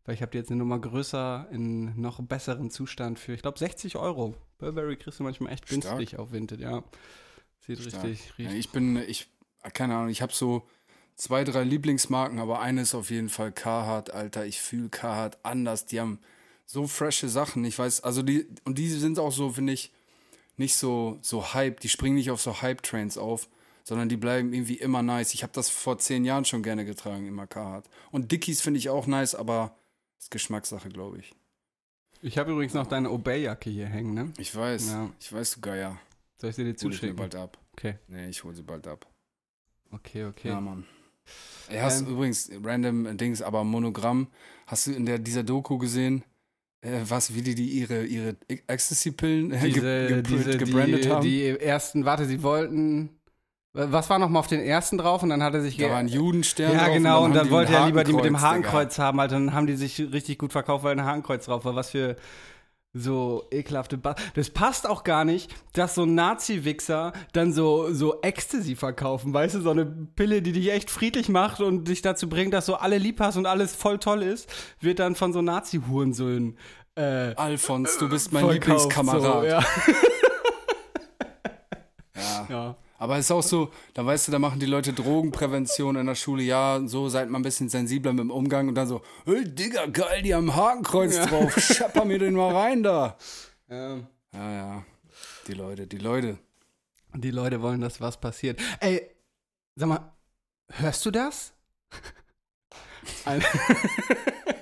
[0.06, 3.58] Weil ich habe die jetzt eine Nummer größer in noch besseren Zustand für, ich glaube,
[3.58, 4.36] 60 Euro.
[4.60, 5.82] Burberry kriegst du manchmal echt Stark.
[5.98, 6.84] günstig auf Vinted, ja.
[7.66, 8.04] Sieht Stark.
[8.04, 8.60] richtig, Ja, richtig.
[8.60, 9.30] ich bin, ich,
[9.74, 10.68] keine Ahnung, ich habe so
[11.16, 14.46] zwei, drei Lieblingsmarken, aber eine ist auf jeden Fall Carhartt, Alter.
[14.46, 15.86] Ich fühle Carhartt anders.
[15.86, 16.20] Die haben
[16.66, 17.64] so frische Sachen.
[17.64, 19.92] Ich weiß, also die, und die sind auch so, finde ich,
[20.58, 21.80] nicht so, so Hype.
[21.80, 23.48] Die springen nicht auf so Hype-Trains auf,
[23.84, 25.34] sondern die bleiben irgendwie immer nice.
[25.34, 27.90] Ich habe das vor zehn Jahren schon gerne getragen, immer Carhartt.
[28.12, 29.78] Und Dickies finde ich auch nice, aber
[30.20, 31.34] ist Geschmackssache, glaube ich.
[32.22, 34.32] Ich habe übrigens noch deine Obey-Jacke hier hängen, ne?
[34.38, 35.10] Ich weiß, Ja.
[35.20, 36.00] ich weiß, du Geier.
[36.38, 37.16] Soll ich sie dir Hol ich mir zuschicken?
[37.18, 37.58] bald ab.
[37.74, 39.06] Okay, Nee, ich hole sie bald ab.
[39.92, 40.48] okay, okay.
[40.50, 40.86] Ja, Mann.
[41.70, 44.28] Ey, hast Ähm, übrigens random Dings, aber Monogramm.
[44.68, 46.24] Hast du in der, dieser Doku gesehen,
[46.82, 51.24] äh, was, wie die, die ihre, ihre Ecstasy-Pillen äh, ge, ge, gebrandet die, haben?
[51.24, 53.10] die ersten, warte, sie wollten,
[53.74, 55.98] was war noch mal auf den ersten drauf und dann hat er sich da war
[55.98, 58.40] ein Judenstern Ja, drauf genau, und dann die wollte ein er lieber die mit dem
[58.40, 59.36] Hakenkreuz, haben, Alter.
[59.36, 61.76] Dann haben die sich richtig gut verkauft, weil ein Hakenkreuz drauf war.
[61.76, 62.16] Was für
[62.96, 68.76] so ekelhafte ba Das passt auch gar nicht, dass so Nazi-Wichser dann so, so Ecstasy
[68.76, 69.62] verkaufen, weißt du?
[69.62, 73.00] So eine Pille, die dich echt friedlich macht und dich dazu bringt, dass du alle
[73.00, 74.48] lieb hast und alles voll toll ist,
[74.80, 76.60] wird dann von so Nazi-Hurensöhnen
[76.96, 77.34] äh.
[77.36, 79.22] Alfons, du bist mein Lieblingskamerad.
[79.24, 79.66] So, ja.
[82.50, 82.78] Ja.
[83.04, 86.16] Aber es ist auch so, da weißt du, da machen die Leute Drogenprävention in der
[86.16, 89.44] Schule, ja, so seid mal ein bisschen sensibler mit dem Umgang und dann so, hey
[89.44, 93.18] Digga, geil, die haben Hakenkreuz drauf, schepper mir den mal rein da.
[93.70, 93.98] Ja.
[94.32, 94.86] Ja, ja,
[95.48, 96.38] die Leute, die Leute.
[97.14, 98.62] Die Leute wollen, dass was passiert.
[98.80, 99.06] Ey,
[99.76, 100.14] sag mal,
[100.72, 101.52] hörst du das?
[103.26, 103.44] Ein-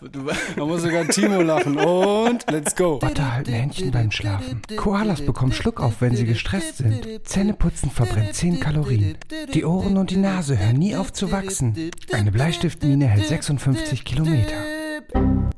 [0.00, 2.98] du, Da muss sogar Timo lachen und let's go.
[3.02, 4.62] Otter halten Händchen beim Schlafen.
[4.76, 7.06] Koalas bekommen Schluckauf, wenn sie gestresst sind.
[7.24, 9.16] Zähneputzen verbrennt 10 Kalorien.
[9.52, 11.90] Die Ohren und die Nase hören nie auf zu wachsen.
[12.12, 14.56] Eine Bleistiftmine hält 56 Kilometer.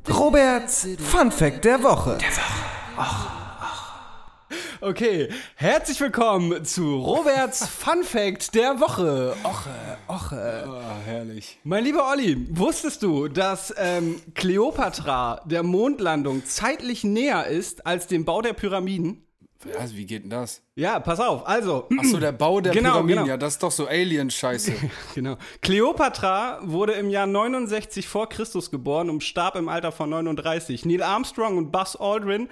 [0.09, 2.19] Roberts Fun Fact der Woche.
[4.81, 9.35] Okay, herzlich willkommen zu Roberts Fun Fact der Woche.
[9.45, 9.71] Oche,
[10.09, 10.65] oche.
[10.67, 11.59] Ah, herrlich.
[11.65, 18.25] Mein lieber Olli, wusstest du, dass ähm, Kleopatra der Mondlandung zeitlich näher ist als dem
[18.25, 19.27] Bau der Pyramiden?
[19.79, 20.63] Was, wie geht denn das?
[20.75, 21.47] Ja, pass auf.
[21.47, 23.29] Also, Achso, der Bau der Genau, Pyramiden, genau.
[23.29, 24.73] ja, das ist doch so Alien-Scheiße.
[25.15, 25.37] Genau.
[25.61, 30.87] Kleopatra wurde im Jahr 69 vor Christus geboren und starb im Alter von 39.
[30.87, 32.49] Neil Armstrong und Buzz Aldrin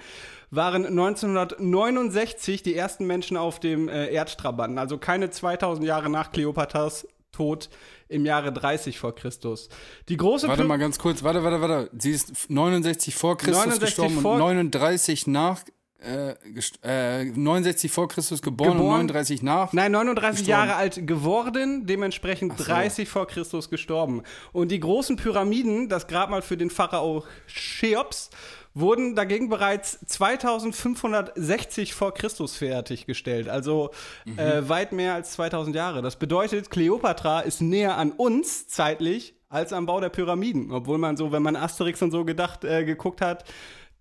[0.51, 7.07] waren 1969 die ersten Menschen auf dem äh, Erdtrabanten, also keine 2000 Jahre nach Kleopatras
[7.31, 7.69] Tod
[8.07, 9.69] im Jahre 30 vor Christus.
[10.09, 11.89] Die große Warte mal ganz kurz, warte, warte, warte.
[11.97, 15.61] Sie ist 69 vor Christus 69 gestorben vor- und 39 nach,
[16.01, 16.35] äh,
[16.83, 18.91] äh, 69 vor Christus geboren, und Geboren.
[19.07, 19.73] 39 nach.
[19.73, 20.49] Nein, 39 Gestorben.
[20.49, 22.63] Jahre alt geworden, dementsprechend so.
[22.63, 24.23] 30 vor Christus gestorben.
[24.53, 28.29] Und die großen Pyramiden, das Grabmal für den Pharao Cheops,
[28.73, 33.49] wurden dagegen bereits 2560 vor Christus fertiggestellt.
[33.49, 33.89] Also
[34.37, 36.01] äh, weit mehr als 2000 Jahre.
[36.01, 40.71] Das bedeutet, Kleopatra ist näher an uns zeitlich als am Bau der Pyramiden.
[40.71, 43.43] Obwohl man so, wenn man Asterix und so gedacht, äh, geguckt hat,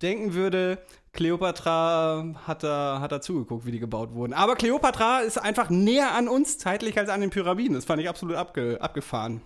[0.02, 0.78] denken würde,
[1.18, 4.32] Kleopatra hat da, hat da zugeguckt, wie die gebaut wurden.
[4.32, 7.74] Aber Kleopatra ist einfach näher an uns zeitlich als an den Pyramiden.
[7.74, 9.42] Das fand ich absolut abge, abgefahren.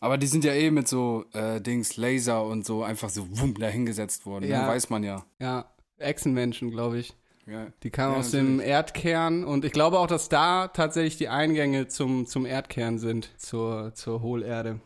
[0.00, 3.54] Aber die sind ja eh mit so äh, Dings, Laser und so einfach so wumm,
[3.54, 4.48] dahingesetzt worden.
[4.48, 4.62] Ja.
[4.62, 4.68] Ne?
[4.68, 5.24] Weiß man ja.
[5.38, 5.66] ja,
[5.98, 7.14] Echsenmenschen, glaube ich.
[7.46, 7.66] ja.
[7.82, 8.60] Die kamen Ja, aus dem.
[8.60, 13.94] Erdkern und ich glaube auch, dass da tatsächlich die Eingänge zum, zum Erdkern sind, zur,
[13.94, 14.80] zur Hohlerde.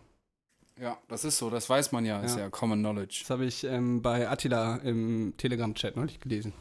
[0.80, 2.20] Ja, das ist so, das weiß man ja.
[2.20, 2.42] Ist Ja.
[2.44, 3.18] ja Common Knowledge.
[3.22, 6.52] Das habe ich ähm, bei Attila im Telegram-Chat neulich gelesen.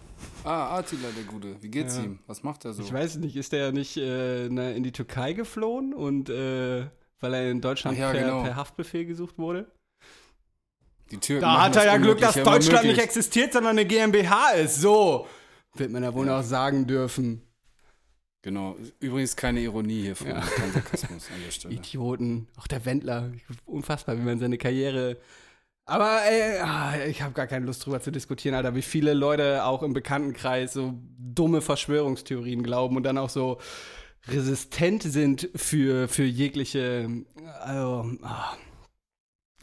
[0.43, 1.55] Ah, Attila, der Gute.
[1.61, 2.03] Wie geht's Ja.
[2.03, 2.19] ihm?
[2.27, 2.83] Was macht er so?
[2.83, 6.85] Ich weiß nicht, ist der nicht äh, ne, in die Türkei geflohen und äh,
[7.19, 8.43] weil er in Deutschland ja, per, genau.
[8.43, 9.71] per Haftbefehl gesucht wurde?
[11.11, 12.93] Die Türken Da hat er ja Glück, dass Deutschland möglich.
[12.97, 14.79] nicht existiert, sondern eine GmbH ist.
[14.79, 15.27] So
[15.75, 17.41] wird man ja wohl auch sagen dürfen.
[18.43, 18.75] Genau.
[18.99, 20.41] Übrigens keine Ironie hier von Ja.
[20.41, 21.73] kein Sarkasmus an der Stelle.
[21.73, 22.47] Idioten.
[22.57, 23.31] Auch der Wendler.
[23.65, 25.17] Unfassbar, wie man seine Karriere.
[25.85, 29.65] Aber ey, ah, ich habe gar keine Lust drüber zu diskutieren, Alter, wie viele Leute
[29.65, 33.59] auch im Bekanntenkreis so dumme Verschwörungstheorien glauben und dann auch so
[34.27, 37.09] resistent sind für, für jegliche.
[37.61, 38.55] Also, ah,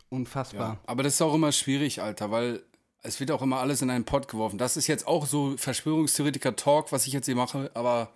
[0.09, 0.75] unfassbar.
[0.75, 0.81] Ja.
[0.87, 2.63] Aber das ist auch immer schwierig, Alter, weil
[3.03, 4.59] es wird auch immer alles in einen Pott geworfen.
[4.59, 8.13] Das ist jetzt auch so Verschwörungstheoretiker-Talk, was ich jetzt hier mache, aber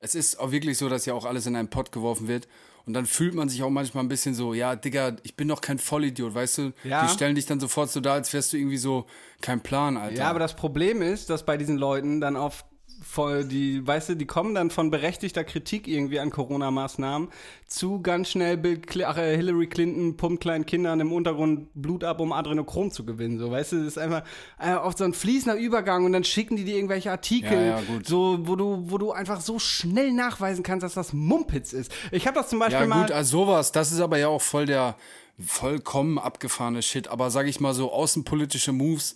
[0.00, 2.48] es ist auch wirklich so, dass ja auch alles in einen Pott geworfen wird.
[2.86, 5.60] Und dann fühlt man sich auch manchmal ein bisschen so, ja, Digga, ich bin doch
[5.60, 6.72] kein Vollidiot, weißt du?
[6.82, 7.06] Ja.
[7.06, 9.06] Die stellen dich dann sofort so da, als wärst du irgendwie so
[9.42, 10.16] kein Plan, Alter.
[10.16, 12.64] Ja, aber das Problem ist, dass bei diesen Leuten dann oft
[13.02, 17.28] voll die, weißt du, die kommen dann von berechtigter Kritik irgendwie an Corona-Maßnahmen
[17.66, 22.20] zu ganz schnell Bill ach, äh, Hillary Clinton pumpt kleinen Kindern im Untergrund Blut ab,
[22.20, 23.38] um Adrenochrom zu gewinnen.
[23.38, 24.22] So, weißt du, das ist einfach
[24.58, 27.82] äh, oft so ein fließender Übergang und dann schicken die dir irgendwelche Artikel, Ja, ja,
[28.04, 31.92] so, wo du, wo du einfach so schnell nachweisen kannst, dass das Mumpitz ist.
[32.10, 33.02] Ich habe das zum Beispiel Ja, mal.
[33.02, 34.96] gut, also sowas, das ist aber ja auch voll der
[35.38, 37.08] vollkommen abgefahrene Shit.
[37.08, 39.14] Aber sag ich mal so, außenpolitische Moves,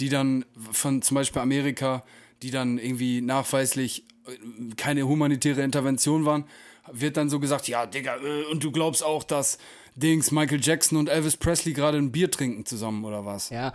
[0.00, 2.02] die dann von zum Beispiel Amerika,
[2.42, 6.44] die dann irgendwie nachweislich äh, keine humanitäre Intervention waren,
[6.90, 9.58] wird dann so gesagt, ja, Digga, äh, und du glaubst auch, dass
[9.96, 13.50] Dings Michael Jackson und Elvis Presley gerade ein Bier trinken zusammen oder was?
[13.50, 13.72] Ja,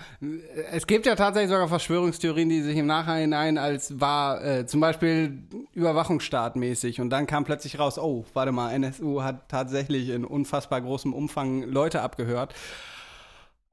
[0.71, 5.43] es gibt ja tatsächlich sogar Verschwörungstheorien, die sich im Nachhinein als wahr, äh, zum Beispiel
[5.73, 10.81] Überwachungsstaat mäßig und dann kam plötzlich raus, oh, warte mal, NSU hat tatsächlich in unfassbar
[10.81, 12.53] großem Umfang Leute abgehört.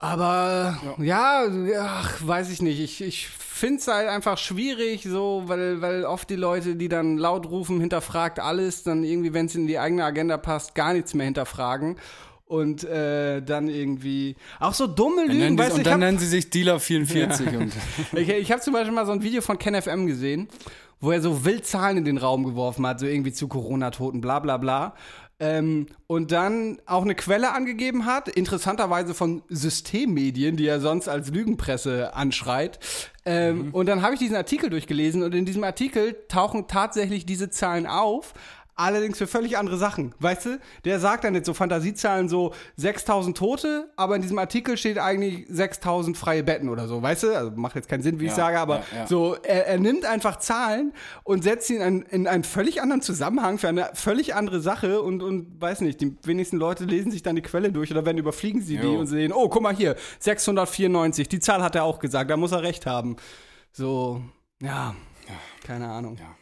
[0.02, 1.44] Aber ja,
[1.80, 2.80] ach, weiß ich nicht.
[2.80, 7.18] Ich, ich finde es halt einfach schwierig, so, weil, weil oft die Leute, die dann
[7.18, 11.14] laut rufen, hinterfragt alles, dann irgendwie, wenn es in die eigene Agenda passt, gar nichts
[11.14, 11.96] mehr hinterfragen.
[12.46, 16.26] Und äh, dann irgendwie auch so dumme Lügen, weißt du, und dann hab- nennen sie
[16.26, 17.72] sich Dealer 44 und
[18.12, 20.48] ich, ich habe zum Beispiel mal so ein Video von KenFM gesehen,
[21.02, 24.38] wo er so wild Zahlen in den Raum geworfen hat, so irgendwie zu Corona-Toten, bla
[24.38, 24.94] bla bla.
[25.40, 31.30] Ähm, und dann auch eine Quelle angegeben hat, interessanterweise von Systemmedien, die er sonst als
[31.30, 32.78] Lügenpresse anschreit.
[33.24, 37.50] Ähm, Und dann habe ich diesen Artikel durchgelesen und in diesem Artikel tauchen tatsächlich diese
[37.50, 38.34] Zahlen auf.
[38.82, 40.12] Allerdings für völlig andere Sachen.
[40.18, 44.76] Weißt du, der sagt dann jetzt so Fantasiezahlen so 6000 Tote, aber in diesem Artikel
[44.76, 47.00] steht eigentlich 6000 freie Betten oder so.
[47.00, 49.06] Weißt du, also macht jetzt keinen Sinn, wie ich Ja, sage, aber ja, ja.
[49.06, 50.92] so, er, er nimmt einfach Zahlen
[51.22, 55.00] und setzt sie in einen, in einen völlig anderen Zusammenhang für eine völlig andere Sache
[55.00, 58.18] und, und weiß nicht, die wenigsten Leute lesen sich dann die Quelle durch oder wenn
[58.18, 58.98] überfliegen sie die Jo.
[58.98, 62.50] und sehen, oh, guck mal hier, 694, die Zahl hat er auch gesagt, da muss
[62.50, 63.14] er recht haben.
[63.70, 64.22] So,
[64.60, 64.94] ja,
[65.64, 66.16] keine Ahnung.
[66.18, 66.41] Ja.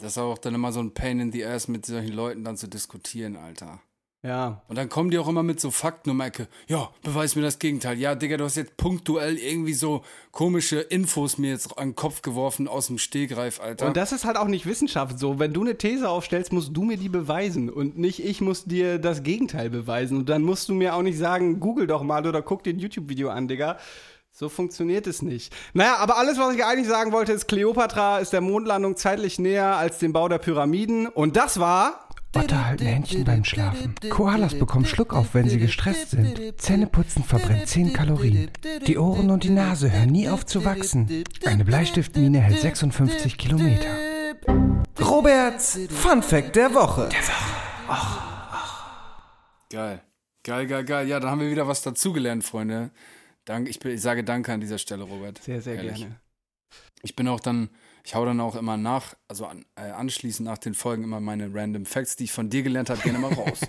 [0.00, 2.56] Das ist auch dann immer so ein Pain in the Ass, mit solchen Leuten dann
[2.56, 3.80] zu diskutieren, Alter.
[4.22, 6.46] Ja, Und dann kommen die auch immer mit so Fakten um Ecke.
[6.68, 7.98] Ja, beweis mir das Gegenteil.
[7.98, 12.20] Ja, Digga, du hast jetzt punktuell irgendwie so komische Infos mir jetzt an den Kopf
[12.20, 13.86] geworfen aus dem Stegreif, Alter.
[13.86, 15.38] Und das ist halt auch nicht Wissenschaft so.
[15.38, 18.98] Wenn du eine These aufstellst, musst du mir die beweisen und nicht ich muss dir
[18.98, 20.18] das Gegenteil beweisen.
[20.18, 22.78] Und dann musst du mir auch nicht sagen, google doch mal oder guck dir ein
[22.78, 23.78] YouTube-Video an, Digga.
[24.32, 25.54] So funktioniert es nicht.
[25.74, 29.76] Naja, aber alles, was ich eigentlich sagen wollte, ist, Kleopatra ist der Mondlandung zeitlich näher
[29.76, 31.06] als dem Bau der Pyramiden.
[31.06, 32.08] Und das war.
[32.34, 33.96] Otter halten Händchen beim Schlafen.
[34.08, 36.60] Koalas bekommen Schluckauf, wenn sie gestresst sind.
[36.60, 38.50] Zähneputzen verbrennt 10 Kalorien.
[38.86, 41.24] Die Ohren und die Nase hören nie auf zu wachsen.
[41.44, 43.88] Eine Bleistiftmine hält 56 Kilometer.
[45.00, 47.08] Roberts Fun Fact der Woche.
[49.70, 50.02] Geil.
[50.44, 51.08] Geil, geil, geil.
[51.08, 52.92] Ja, dann haben wir wieder was dazugelernt, Freunde.
[53.44, 55.42] Dank, ich, bin- ich sage Danke an dieser Stelle, Robert.
[55.42, 55.98] Sehr, sehr Ehrlich.
[56.00, 56.20] gerne.
[57.02, 57.70] Ich bin auch dann,
[58.04, 61.52] ich hau dann auch immer nach, also an, äh, anschließend nach den Folgen immer meine
[61.52, 63.60] Random Facts, die ich von dir gelernt habe, gerne mal raus.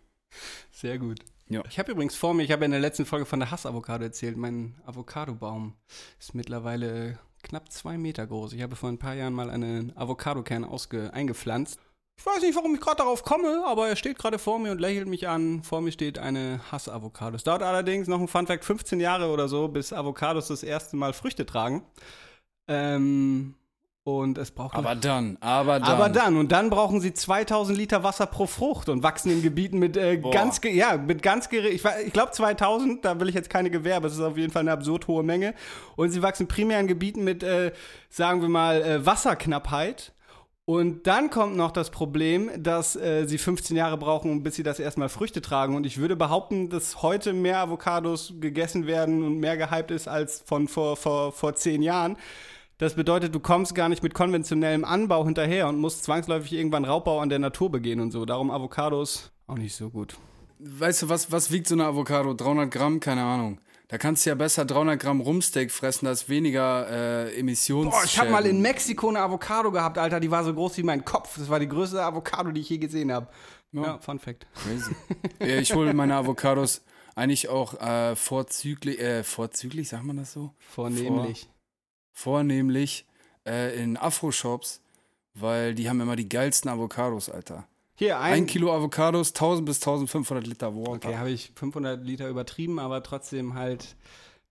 [0.72, 1.20] Sehr gut.
[1.48, 1.62] Ja.
[1.68, 4.04] Ich habe übrigens vor mir, ich habe ja in der letzten Folge von der Hass-Avocado
[4.04, 5.74] erzählt, mein Avocadobaum
[6.18, 8.52] ist mittlerweile äh, knapp zwei Meter groß.
[8.52, 11.80] Ich habe vor ein paar Jahren mal einen Avocadokern eingepflanzt.
[12.18, 14.80] Ich weiß nicht, warum ich gerade darauf komme, aber er steht gerade vor mir und
[14.80, 15.62] lächelt mich an.
[15.62, 17.36] Vor mir steht eine Hass-Avocado.
[17.36, 21.12] Es dauert allerdings noch ein Funfact 15 Jahre oder so, bis Avocados das erste Mal
[21.12, 21.84] Früchte tragen.
[22.68, 23.54] Ähm,
[24.02, 25.88] und es braucht aber dann, aber dann.
[25.88, 29.80] aber dann, und dann brauchen sie 2000 Liter Wasser pro Frucht und wachsen in Gebieten
[29.80, 33.50] mit äh, ganz, ja, mit ganz gering, ich, ich glaube 2000, da will ich jetzt
[33.50, 35.54] keine Gewerbe, es ist auf jeden Fall eine absurd hohe Menge.
[35.96, 37.72] Und sie wachsen primär in Gebieten mit, äh,
[38.08, 40.12] sagen wir mal, äh, Wasserknappheit.
[40.68, 44.80] Und dann kommt noch das Problem, dass äh, sie 15 Jahre brauchen, bis sie das
[44.80, 45.76] erstmal Früchte tragen.
[45.76, 50.42] Und ich würde behaupten, dass heute mehr Avocados gegessen werden und mehr gehypt ist als
[50.44, 52.16] von vor, vor, vor 10 Jahren.
[52.78, 57.20] Das bedeutet, du kommst gar nicht mit konventionellem Anbau hinterher und musst zwangsläufig irgendwann Raubbau
[57.20, 58.24] an der Natur begehen und so.
[58.24, 60.16] Darum Avocados auch nicht so gut.
[60.58, 62.34] Weißt du, was, was wiegt so eine Avocado?
[62.34, 62.98] 300 Gramm?
[62.98, 63.60] Keine Ahnung.
[63.88, 67.90] Da kannst du ja besser 300 Gramm Rumsteak fressen, als weniger äh, Emissions.
[67.90, 70.82] Boah, ich habe mal in Mexiko eine Avocado gehabt, Alter, die war so groß wie
[70.82, 71.38] mein Kopf.
[71.38, 73.28] Das war die größte Avocado, die ich je gesehen habe.
[73.70, 73.98] Ja.
[73.98, 74.46] Fun Fact.
[74.54, 74.96] Crazy.
[75.40, 76.82] ja, ich hole meine Avocados
[77.14, 80.52] eigentlich auch äh, vorzüglich, äh, vorzüglich, sagt man das so?
[80.58, 81.48] Vornehmlich.
[82.12, 83.06] Vornehmlich
[83.46, 84.80] äh, in Afro-Shops,
[85.34, 87.66] weil die haben immer die geilsten Avocados, Alter.
[87.98, 91.08] Hier, ein, Ein Kilo Avocados, 1000 bis 1500 Liter Water.
[91.08, 93.96] Okay, habe ich 500 Liter übertrieben, aber trotzdem halt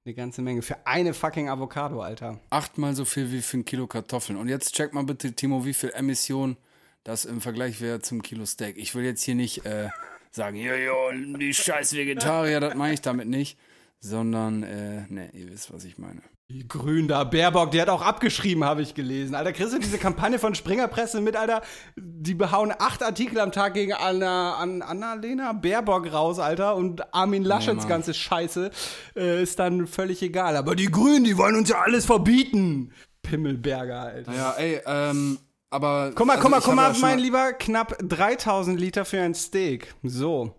[0.04, 0.64] eine ganze Menge.
[0.64, 2.40] Für eine fucking Avocado, Alter.
[2.50, 4.40] Achtmal so viel wie für ein Kilo Kartoffeln.
[4.40, 6.58] Und jetzt check mal bitte, Timo, wie viel Emission
[7.04, 8.78] das im Vergleich wäre zum Kilo Steak.
[8.78, 9.90] Ich will jetzt hier nicht äh,
[10.32, 13.60] sagen, jojo, die scheiß Vegetarier, das meine ich damit nicht.
[14.00, 16.22] Sondern, äh, ne, ihr wisst, was ich meine.
[16.48, 19.34] Die Grün da, Baerbock, die hat auch abgeschrieben, habe ich gelesen.
[19.34, 21.64] Alter, kriegst du diese Kampagne von Springerpresse mit, Alter?
[21.96, 26.76] Die behauen acht Artikel am Tag gegen Anna, An, Annalena Baerbock raus, Alter.
[26.76, 27.88] Und Armin Laschets Mann.
[27.88, 28.70] ganze Scheiße
[29.16, 30.56] äh, ist dann völlig egal.
[30.56, 32.94] Aber die Grünen, die wollen uns ja alles verbieten.
[33.24, 34.32] Pimmelberger, Alter.
[34.32, 35.40] Naja, ey, ähm,
[35.72, 36.12] aber.
[36.14, 39.34] Guck mal, also guck mal, guck mal, ja mein Lieber, knapp 3000 Liter für ein
[39.34, 39.96] Steak.
[40.04, 40.54] So.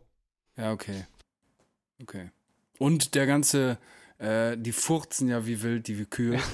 [0.57, 1.07] Ja, okay.
[2.03, 2.31] Okay.
[2.79, 3.79] Und der ganze,
[4.19, 6.39] äh, die furzen ja wie wild, die wie Kühe.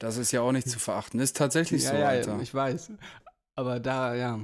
[0.00, 1.18] Das ist ja auch nicht zu verachten.
[1.20, 2.38] Ist tatsächlich so, ja, ja, Alter.
[2.42, 2.90] ich weiß.
[3.54, 4.38] Aber da, ja.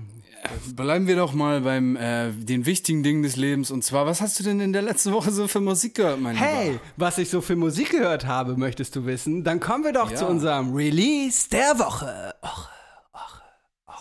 [0.75, 3.71] Bleiben wir doch mal beim äh, den wichtigen Dingen des Lebens.
[3.71, 6.37] Und zwar, was hast du denn in der letzten Woche so für Musik gehört, mein
[6.37, 6.81] Hey, Lieber?
[6.97, 9.43] was ich so für Musik gehört habe, möchtest du wissen?
[9.45, 10.17] Dann kommen wir doch Ja.
[10.17, 12.33] zu unserem Release der Woche.
[12.43, 12.69] Och.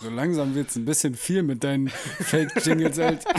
[0.02, 3.30] So langsam wird's ein bisschen viel mit deinen Fake-Jingles, Alter.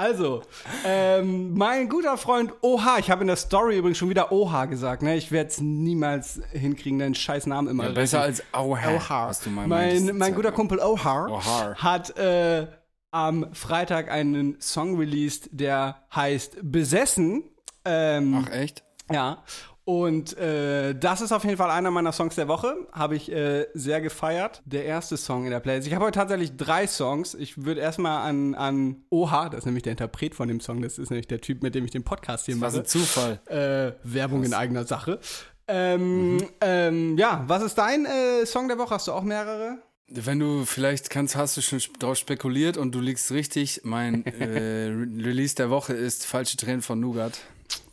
[0.00, 0.40] Also,
[0.86, 5.02] ähm, mein guter Freund Oha, ich habe in der Story übrigens schon wieder Oha gesagt,
[5.02, 5.14] ne?
[5.14, 7.84] Ich werde es niemals hinkriegen, deinen scheiß Namen immer.
[7.84, 8.94] Ja, besser als Auha.
[8.94, 9.28] Oha.
[9.28, 10.14] was du mal mein meintest.
[10.14, 11.74] mein guter Kumpel Oha Ohar.
[11.74, 12.66] hat äh,
[13.10, 17.44] am Freitag einen Song released, der heißt Besessen.
[17.84, 18.82] Ähm, Ach, echt?
[19.10, 19.42] ja.
[19.90, 22.76] Und äh, das ist auf jeden Fall einer meiner Songs der Woche.
[22.92, 24.62] Habe ich äh, sehr gefeiert.
[24.64, 25.88] Der erste Song in der Playlist.
[25.88, 27.34] Ich habe heute tatsächlich drei Songs.
[27.34, 30.96] Ich würde erstmal an, an Oha, das ist nämlich der Interpret von dem Song, das
[30.96, 32.82] ist nämlich der Typ, mit dem ich den Podcast hier Was mache.
[32.82, 33.40] ein Zufall.
[33.46, 35.18] Äh, Werbung in eigener Sache.
[35.66, 36.48] Ähm, Mhm.
[36.60, 38.94] ähm, ja, was ist dein äh, Song der Woche?
[38.94, 39.78] Hast du auch mehrere?
[40.06, 43.80] Wenn du vielleicht kannst, hast du schon drauf spekuliert und du liegst richtig.
[43.82, 47.40] Mein äh, Re Release der Woche ist Falsche Tränen von Nougat.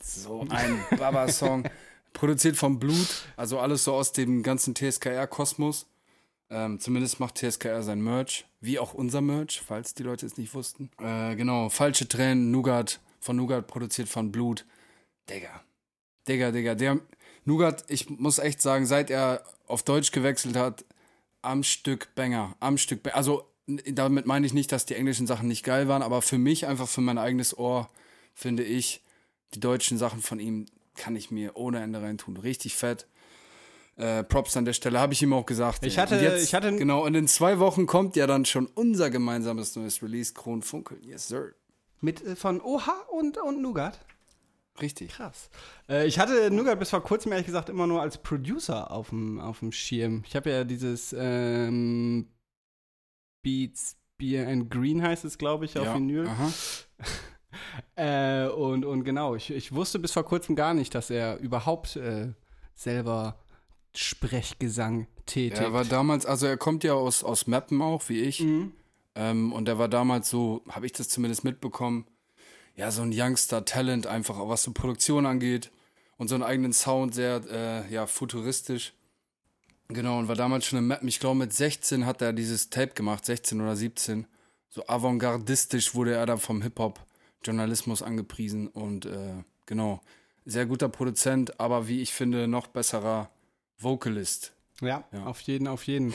[0.04, 1.64] So ein Baba-Song.
[2.18, 5.86] Produziert vom Blut, also alles so aus dem ganzen TSKR-Kosmos.
[6.50, 10.56] Ähm, zumindest macht TSKR sein Merch, wie auch unser Merch, falls die Leute es nicht
[10.56, 10.90] wussten.
[11.00, 14.66] Äh, genau, Falsche Tränen, Nougat, von Nougat produziert von Blut.
[15.30, 15.62] Digga.
[16.28, 17.00] Digga, Digga, der
[17.46, 20.86] Nougat, ich muss echt sagen, seit er auf Deutsch gewechselt hat,
[21.44, 23.18] am Stück Banger, am Stück Banger.
[23.18, 23.46] Also
[23.86, 26.88] damit meine ich nicht, dass die englischen Sachen nicht geil waren, aber für mich, einfach
[26.88, 27.92] für mein eigenes Ohr,
[28.34, 29.04] finde ich,
[29.54, 30.66] die deutschen Sachen von ihm
[30.98, 32.36] kann ich mir ohne Ende reintun.
[32.38, 33.08] Richtig fett.
[33.96, 35.86] Äh, Props an der Stelle, habe ich ihm auch gesagt.
[35.86, 36.02] Ich ey.
[36.02, 39.76] hatte- jetzt, ich hatte- Genau, und in zwei Wochen kommt ja dann schon unser gemeinsames
[39.76, 41.00] neues Release, Kronfunkel.
[41.04, 41.54] Yes, sir.
[42.02, 44.00] Mit äh, von Oha und, und Nougat?
[44.80, 45.10] Richtig.
[45.14, 45.50] Krass.
[45.90, 49.40] Äh, ich hatte Nougat bis vor kurzem ehrlich gesagt immer nur als Producer auf dem,
[49.40, 50.24] auf dem Schirm.
[50.28, 52.28] Ich habe ja dieses ähm,
[53.42, 55.96] Beats Beer and Green heißt es, glaube ich, auf ja.
[55.96, 56.28] Vinyl.
[56.28, 56.52] Aha.
[57.96, 61.96] Äh, und, und genau, ich, ich wusste bis vor kurzem gar nicht, dass er überhaupt
[61.96, 62.28] äh,
[62.76, 63.40] selber
[63.96, 65.60] Sprechgesang tätigt.
[65.60, 68.42] Er war damals, also er kommt ja aus, aus Mappen auch, wie ich.
[68.42, 68.74] Mhm.
[69.16, 72.06] Ähm, und er war damals so, habe ich das zumindest mitbekommen,
[72.76, 75.72] ja, so ein Youngster-Talent einfach, auch was so Produktion angeht.
[76.18, 78.94] Und so einen eigenen Sound, sehr, äh, ja, futuristisch.
[79.88, 81.08] Genau, und war damals schon im Mappen.
[81.08, 84.28] Ich glaube, mit 16 hat er dieses Tape gemacht, 16 oder 17.
[84.70, 86.62] So avantgardistisch wurde er dann vom
[87.38, 88.68] Hip-Hop-Journalismus angepriesen.
[88.68, 90.02] Und äh, genau,
[90.46, 93.30] sehr guter Produzent, aber wie ich finde, noch besserer
[93.80, 94.54] Vocalist.
[94.82, 95.26] Ja, Ja.
[95.26, 96.14] auf jeden, auf jeden.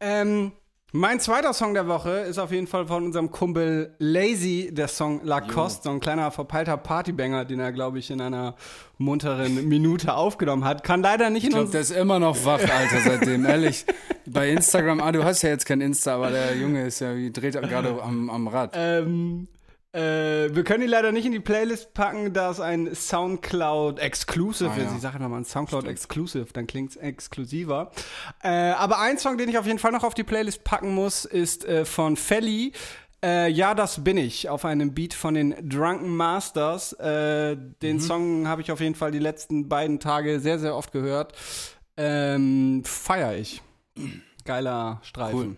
[0.00, 0.52] Ähm,
[0.92, 5.20] mein zweiter Song der Woche ist auf jeden Fall von unserem Kumpel Lazy, der Song
[5.24, 8.54] Lacoste, so ein kleiner verpeilter Partybanger, den er, glaube ich, in einer
[8.96, 10.84] munteren Minute aufgenommen hat.
[10.84, 13.44] Kann leider nicht in Ich glaube, der ist immer noch wach, Alter, seitdem.
[13.46, 13.84] Ehrlich.
[14.26, 17.30] Bei Instagram, ah, du hast ja jetzt kein Insta, aber der Junge ist ja, wie
[17.32, 18.72] dreht er gerade am, am Rad.
[18.74, 19.48] Ähm,
[19.96, 24.70] äh, wir können ihn leider nicht in die Playlist packen, da es ein Soundcloud Exclusive
[24.70, 24.82] Ah, ist.
[24.90, 24.94] ja.
[24.96, 27.90] Ich sage einfach mal ein Soundcloud Exclusive, dann klingt es exklusiver.
[28.42, 31.24] Äh, aber ein Song, den ich auf jeden Fall noch auf die Playlist packen muss,
[31.24, 32.72] ist äh, von Felly.
[33.24, 36.92] Äh, ja, das bin ich, auf einem Beat von den Drunken Masters.
[37.00, 37.74] Äh, Mhm.
[37.80, 41.32] den Song habe ich auf jeden Fall die letzten beiden Tage sehr, sehr oft gehört.
[41.96, 43.62] Ähm, feier ich.
[44.44, 45.38] Geiler Streifen.
[45.40, 45.56] Cool.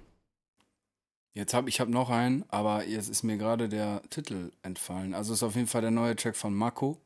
[1.38, 5.14] Jetzt habe ich hab noch einen, aber jetzt ist mir gerade der Titel entfallen.
[5.14, 6.98] Also ist auf jeden Fall der neue Track von Mako.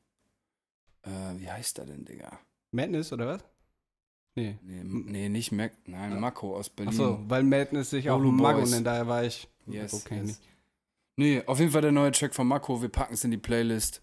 [1.03, 2.38] Äh, wie heißt der denn, Digga?
[2.71, 3.45] Madness, oder was?
[4.35, 4.57] Nee.
[4.62, 6.95] Nee, nee nicht Mac, nein, Mako aus Berlin.
[6.95, 8.71] Achso, weil Madness sich auch Boys.
[8.71, 9.49] nennt, daher war ich.
[9.66, 10.16] Yes, okay.
[10.16, 10.27] yes.
[10.27, 10.40] nicht.
[11.16, 12.81] Nee, auf jeden Fall der neue Track von Mako.
[12.81, 14.01] Wir packen es in die Playlist.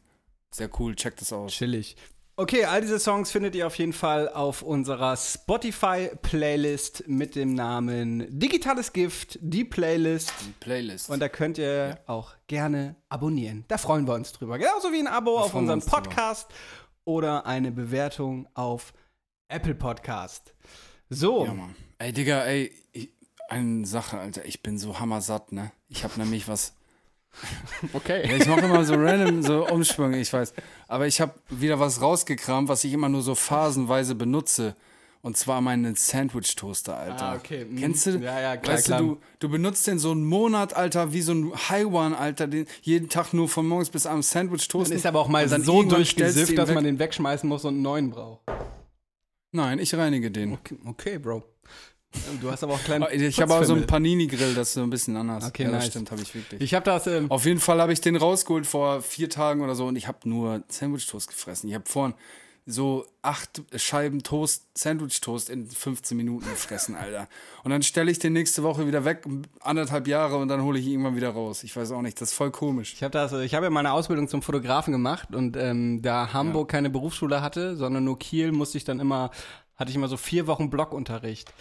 [0.51, 1.53] Sehr cool, checkt es aus.
[1.53, 1.95] Chillig.
[2.39, 8.27] Okay, all diese Songs findet ihr auf jeden Fall auf unserer Spotify-Playlist mit dem Namen
[8.39, 10.31] Digitales Gift, die Playlist.
[10.47, 11.09] Die Playlist.
[11.09, 13.65] Und da könnt ihr auch gerne abonnieren.
[13.67, 14.57] Da freuen wir uns drüber.
[14.57, 16.01] Genauso wie ein Abo auf freuen wir unseren drüber.
[16.01, 16.47] Podcast
[17.03, 18.93] oder eine Bewertung auf
[19.49, 20.53] Apple Podcast.
[21.09, 21.75] So, Ja, Mann.
[21.97, 23.09] Ey, Digga, ey, ich,
[23.49, 24.45] eine Sache, Alter.
[24.45, 25.73] Ich bin so hammersatt, ne?
[25.89, 26.73] Ich hab nämlich was.
[27.93, 28.27] okay.
[28.27, 30.53] Ja, ich mache immer so random so Umschwünge, ich weiß.
[30.87, 34.75] Aber ich habe wieder was rausgekramt, was ich immer nur so phasenweise benutze.
[35.21, 37.25] Und zwar meinen Sandwich-Toaster, Alter.
[37.25, 37.65] Ah, okay.
[37.65, 37.77] Mhm.
[37.77, 38.11] Kennst du?
[38.11, 38.99] Ja, ja, klar, Weißt klar.
[39.01, 42.67] du, du, benutzt den so einen Monat, Alter, wie so ein High One, Alter, den
[42.83, 44.95] jeden Tag nur von morgens bis abends Sandwich Dann toasten.
[44.95, 48.11] ist aber auch mal dann so durchgesifft, dass man den wegschmeißen muss und einen neuen
[48.11, 48.43] braucht.
[49.51, 50.53] Nein, ich reinige den.
[50.53, 51.43] Okay, okay Bro.
[52.41, 53.03] Du hast aber auch kleinen.
[53.03, 53.85] Oh, Ich habe auch so einen.
[53.85, 55.45] Panini-Grill, das ist so ein bisschen anders.
[55.47, 55.87] Okay, ja, nice.
[55.87, 56.61] stimmt, habe ich wirklich.
[56.61, 57.07] Ich habe das.
[57.07, 60.07] Ähm, Auf jeden Fall habe ich den rausgeholt vor vier Tagen oder so und ich
[60.07, 61.69] habe nur Sandwich-Toast gefressen.
[61.69, 62.15] Ich habe vorhin
[62.65, 67.27] so acht Scheiben Toast, Sandwich-Toast in 15 Minuten gefressen, Alter.
[67.63, 69.25] Und dann stelle ich den nächste Woche wieder weg,
[69.61, 71.63] anderthalb Jahre, und dann hole ich ihn irgendwann wieder raus.
[71.63, 72.93] Ich weiß auch nicht, das ist voll komisch.
[72.93, 76.69] Ich habe das, ich habe ja meine Ausbildung zum Fotografen gemacht und ähm, da Hamburg
[76.69, 79.31] keine Berufsschule hatte, sondern nur Kiel, musste ich dann immer,
[79.75, 81.51] hatte ich immer so vier Wochen Blockunterricht.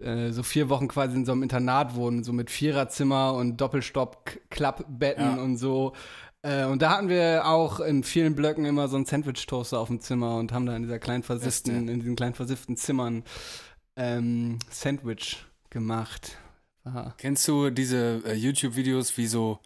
[0.00, 5.36] Äh, so vier Wochen quasi in so einem Internat wohnen, so mit Viererzimmer und Doppelstopp-Klappbetten
[5.36, 5.42] Ja.
[5.42, 5.92] und so.
[6.42, 10.00] Äh, und da hatten wir auch in vielen Blöcken immer so einen Sandwich-Toaster auf dem
[10.00, 13.22] Zimmer und haben da in dieser kleinen versifften, in diesen kleinen versifften Zimmern
[13.96, 16.36] ähm, Sandwich gemacht.
[16.84, 17.14] Aha.
[17.18, 19.60] Kennst du diese äh, YouTube-Videos, wie so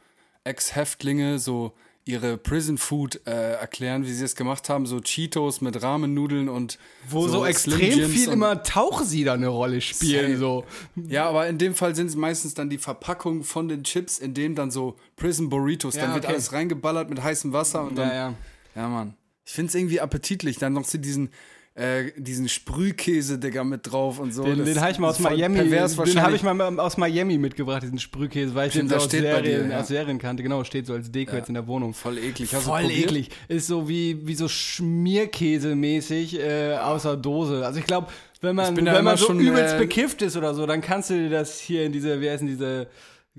[0.45, 1.73] Ex-Häftlinge so
[2.07, 6.79] ihre Prison Food äh, erklären, wie sie es gemacht haben, so Cheetos mit Rahmennudeln und
[7.09, 10.39] Wo so, Slim extrem viel immer Tauchsieder eine Rolle spielen.
[10.39, 10.65] So.
[10.95, 14.35] Ja, aber in dem Fall sind es meistens dann die Verpackungen von den Chips, in
[14.35, 16.35] denen dann so Prison Burritos, Ja, dann wird okay.
[16.35, 18.35] alles reingeballert mit heißem Wasser und dann Ja, ja.
[18.77, 19.15] Ja, Mann.
[19.45, 20.59] Ich find's irgendwie appetitlich.
[20.59, 21.31] Dann noch so diesen,
[21.77, 24.45] äh, diesen Sprühkäse, Digga, mit drauf und so.
[24.45, 25.59] Den, Das den habe ich mal aus Miami.
[25.59, 29.11] Den habe ich mal aus Miami mitgebracht, diesen Sprühkäse, weil ich Stimmt, den so aus
[29.11, 29.81] steht bei Serien, dir, ja.
[29.81, 30.43] aus Serien kannte.
[30.43, 31.93] Genau, steht so als Deko jetzt in der Wohnung.
[31.93, 32.55] Voll eklig.
[32.55, 33.29] Hast Voll eklig.
[33.49, 37.67] Ist so wie, wie so Schmierkäse-mäßig äh, außer Dose.
[37.67, 38.07] Also ich glaube,
[38.41, 41.15] wenn man, wenn man so schon, übelst äh, bekifft ist oder so, dann kannst du
[41.15, 42.89] dir das hier in diese, wie heißen diese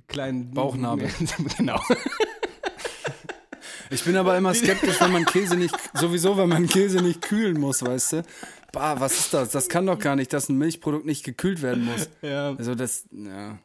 [0.07, 1.09] kleinen Bauchnabel.
[1.57, 1.81] genau.
[3.89, 7.59] Ich bin aber immer skeptisch, wenn man Käse nicht, sowieso, wenn man Käse nicht kühlen
[7.59, 8.23] muss, weißt du?
[8.71, 9.49] Bah, was ist das?
[9.49, 12.09] Das kann doch gar nicht, dass ein Milchprodukt nicht gekühlt werden muss.
[12.21, 12.55] Ja.
[12.57, 13.57] Also das, ja.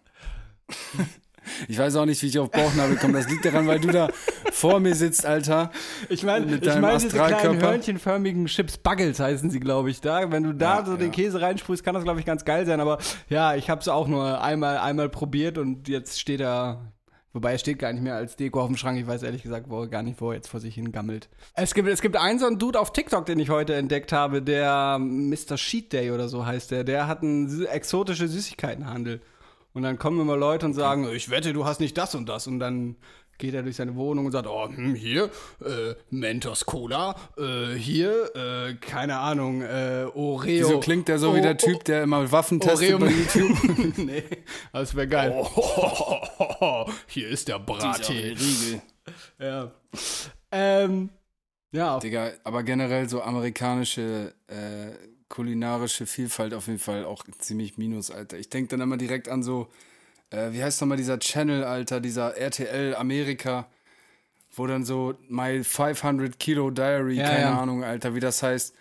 [1.66, 3.14] Ich weiß auch nicht, wie ich auf Bauchnabel komme.
[3.14, 4.08] Das liegt daran, weil du da
[4.52, 5.72] vor mir sitzt, Alter.
[6.08, 10.00] Ich meine, ich deinem mein, diese kleinen hörnchenförmigen Chips Buggles heißen sie, glaube ich.
[10.00, 11.12] Da, wenn du da Ja, so den ja.
[11.12, 12.80] Käse reinsprühst, kann das, glaube ich, ganz geil sein.
[12.80, 12.98] Aber
[13.28, 16.92] ja, ich habe es auch nur einmal, einmal probiert und jetzt steht er.
[17.32, 18.98] Wobei er steht gar nicht mehr als Deko auf dem Schrank.
[18.98, 21.30] Ich weiß ehrlich gesagt wo, gar nicht, wo er jetzt vor sich hin gammelt.
[21.54, 24.42] Es gibt, es gibt einen so einen Dude auf TikTok, den ich heute entdeckt habe,
[24.42, 25.56] der Mr.
[25.56, 26.84] Sheet Day oder so heißt der.
[26.84, 29.22] Der hat einen exotische Süßigkeitenhandel.
[29.74, 32.46] Und dann kommen immer Leute und sagen, ich wette, du hast nicht das und das.
[32.46, 32.96] Und dann
[33.38, 35.30] geht er durch seine Wohnung und sagt, oh, hm, hier,
[35.64, 40.68] äh, Mentos Cola, äh, hier, äh, keine Ahnung, äh, Oreo.
[40.68, 43.96] Wieso klingt der so wie Oh, der Typ, der immer Waffen testet Oreo bei YouTube?
[43.98, 44.22] nee,
[44.72, 45.32] das wäre geil.
[45.34, 47.58] Oh, hier ist der.
[47.58, 48.82] Riegel.
[49.38, 49.72] Ja.
[50.50, 51.10] Ähm,
[51.72, 54.92] ja, Digga, aber generell so amerikanische äh,
[55.28, 58.38] kulinarische Vielfalt auf jeden Fall auch ziemlich minus, Alter.
[58.38, 59.68] Ich denke dann immer direkt an so,
[60.32, 63.66] äh, wie heißt nochmal dieser Channel, Alter, dieser RTL Amerika,
[64.54, 67.60] wo dann so My 500 Kilo Diary, Ja, keine ja.
[67.60, 68.74] Ahnung, Alter, wie das heißt.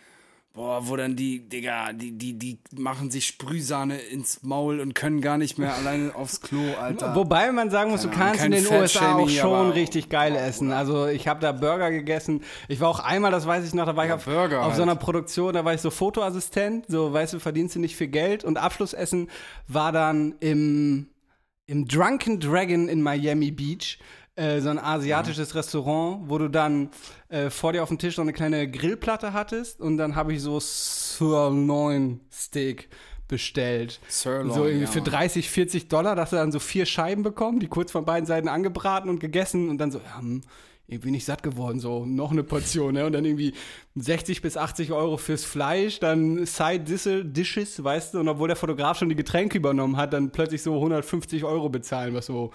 [0.54, 5.22] Boah, wo dann die, Digga, die, die, die machen sich Sprühsahne ins Maul und können
[5.22, 7.16] gar nicht mehr alleine aufs Klo, Alter.
[7.16, 10.36] Wobei man sagen muss, du Keine Ahnung, kannst in den USA auch schon richtig geil
[10.36, 10.74] essen.
[10.74, 12.43] Also ich habe da Burger gegessen.
[12.68, 14.66] Ich war auch einmal, das weiß ich noch, da war ich Ja, auf, Burger auf
[14.66, 14.76] halt.
[14.76, 18.10] so einer Produktion, da war ich so Fotoassistent, so weißt du, verdienst du nicht viel
[18.10, 18.43] Geld.
[18.43, 19.30] Und Abschlussessen
[19.70, 21.08] war dann im,
[21.72, 23.97] im Drunken Dragon in Miami Beach.
[24.36, 26.89] äh, So ein asiatisches Restaurant, wo du dann
[27.30, 30.41] äh, vor dir auf dem Tisch so eine kleine Grillplatte hattest und dann habe ich
[30.41, 32.89] so Sirloin Steak
[33.30, 34.01] bestellt.
[34.09, 35.11] Sirloin, so irgendwie ja, für Mann.
[35.11, 38.49] 30, 40 Dollar, dass du dann so vier Scheiben bekommen, die kurz von beiden Seiten
[38.49, 40.41] angebraten und gegessen und dann so, ja, hm,
[40.91, 43.05] irgendwie nicht satt geworden, so noch eine Portion, ne?
[43.05, 43.53] Und dann irgendwie
[43.95, 48.57] 60 bis 80 Euro fürs Fleisch, dann Side Disse- Dishes, weißt du, und obwohl der
[48.57, 52.51] Fotograf schon die Getränke übernommen hat, dann plötzlich so 150 Euro bezahlen, was so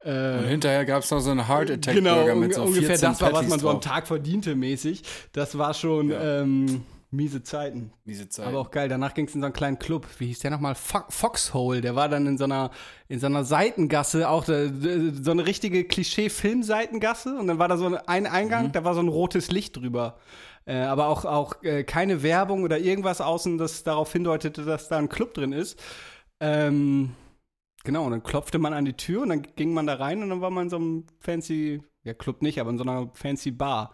[0.00, 2.62] äh, und hinterher gab es noch so einen Heart Attack genau, Burger un mit so
[2.62, 3.80] ungefähr 14 das war, was man so am.
[3.80, 5.02] Tag verdiente mäßig.
[5.32, 6.82] Das war schon ähm,
[7.16, 7.92] miese Zeiten.
[8.04, 8.46] Diese Zeit.
[8.46, 8.88] Aber auch geil.
[8.88, 10.06] Danach ging es in so einen kleinen Club.
[10.18, 10.74] Wie hieß der nochmal?
[10.74, 11.80] Fo Foxhole.
[11.80, 12.70] Der war dann in so einer,
[13.08, 17.36] in so einer Seitengasse, auch so eine richtige Klischee-Film-Seitengasse.
[17.38, 20.18] Und dann war da so ein Eingang, da war so ein rotes Licht drüber.
[20.66, 24.98] Äh, aber auch, auch äh, keine Werbung oder irgendwas außen, das darauf hindeutete, dass da
[24.98, 25.80] ein Club drin ist.
[26.40, 27.12] Ähm,
[27.84, 30.30] genau, und dann klopfte man an die Tür und dann ging man da rein und
[30.30, 33.52] dann war man in so einem fancy, ja, Club nicht, aber in so einer fancy
[33.52, 33.92] Bar.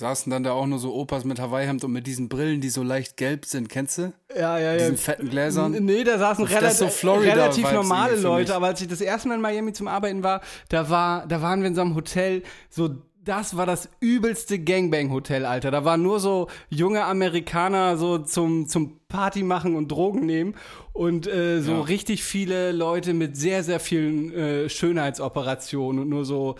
[0.00, 2.82] Saßen dann da auch nur so Opas mit Hawaii-Hemd und mit diesen Brillen, die so
[2.82, 4.12] leicht gelb sind, kennst du?
[4.36, 5.72] Ja, ja, Diesen fetten Gläsern.
[5.84, 9.40] Nee, da saßen relativ, so relativ normale Leute, aber als ich das erste Mal in
[9.40, 12.90] Miami zum Arbeiten war, da war, da waren wir in so einem Hotel, so
[13.22, 15.70] das war das übelste Gangbang-Hotel, Alter.
[15.70, 20.54] Da waren nur so junge Amerikaner so zum, zum Party machen und Drogen nehmen
[20.94, 21.80] und äh, so Ja.
[21.82, 26.56] richtig viele Leute mit sehr, sehr vielen äh, Schönheitsoperationen und nur so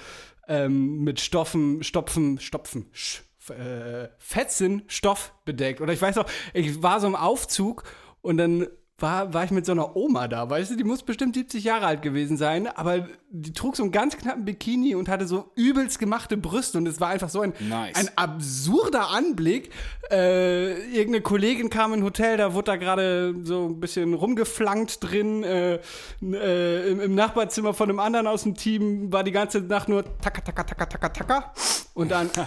[0.49, 5.81] ähm, mit Stoffen, Stopfen, Stopfen, Sch, äh, Fetzen, Stoff bedeckt.
[5.81, 7.85] Oder ich weiß auch, ich war so im Aufzug
[8.21, 8.67] und dann
[9.01, 11.87] war, war ich mit so einer Oma da, weißt du, die muss bestimmt 70 Jahre
[11.87, 15.99] alt gewesen sein, aber die trug so einen ganz knappen Bikini und hatte so übelst
[15.99, 17.97] gemachte Brüste und es war einfach so ein, Nice.
[17.97, 19.71] ein absurder Anblick.
[20.11, 24.99] Äh, irgendeine Kollegin kam in ein Hotel, da wurde da gerade so ein bisschen rumgeflankt
[25.03, 25.45] drin.
[25.45, 25.81] Äh,
[26.23, 30.05] äh, im, Im Nachbarzimmer von einem anderen aus dem Team war die ganze Nacht nur
[30.21, 31.53] taka, taka, taka, taka, taka.
[31.95, 32.31] Und dann.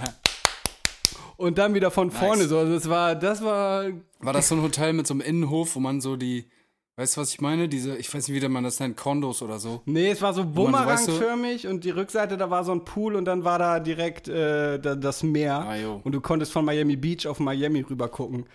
[1.38, 2.58] und dann wieder von vorne so.
[2.58, 3.86] Also das war, das war.
[4.20, 6.46] War das so ein Hotel mit so einem Innenhof, wo man so die
[6.96, 7.68] Weißt du, was ich meine?
[7.68, 9.82] Diese, ich weiß nicht, wie man das nennt, Kondos oder so.
[9.86, 13.44] Nee, es war so bumerangförmig und die Rückseite, da war so ein Pool und dann
[13.44, 15.56] war da direkt äh, da, das Meer.
[15.56, 18.46] Ah, und du konntest von Miami Beach auf Miami rüber gucken.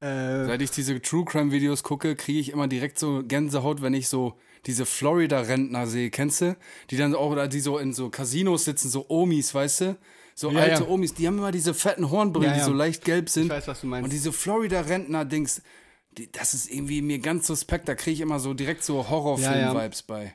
[0.00, 3.94] Äh, Seit ich diese True Crime Videos gucke, kriege ich immer direkt so Gänsehaut, wenn
[3.94, 4.34] ich so
[4.66, 6.10] diese Florida-Rentner sehe.
[6.10, 6.56] Kennst du?
[6.90, 9.96] Die dann auch, oder die so in so Casinos sitzen, so Omis, weißt du?
[10.38, 10.88] So Ja, alte ja.
[10.88, 13.46] Omis, die haben immer diese fetten Hornbrillen, Ja, die so leicht gelb sind.
[13.46, 14.04] Ich weiß, was du meinst.
[14.04, 15.62] Und diese Florida-Rentner-Dings,
[16.12, 17.88] die, das ist irgendwie mir ganz suspekt.
[17.88, 20.34] Da kriege ich immer so direkt so Horrorfilm-Vibes bei.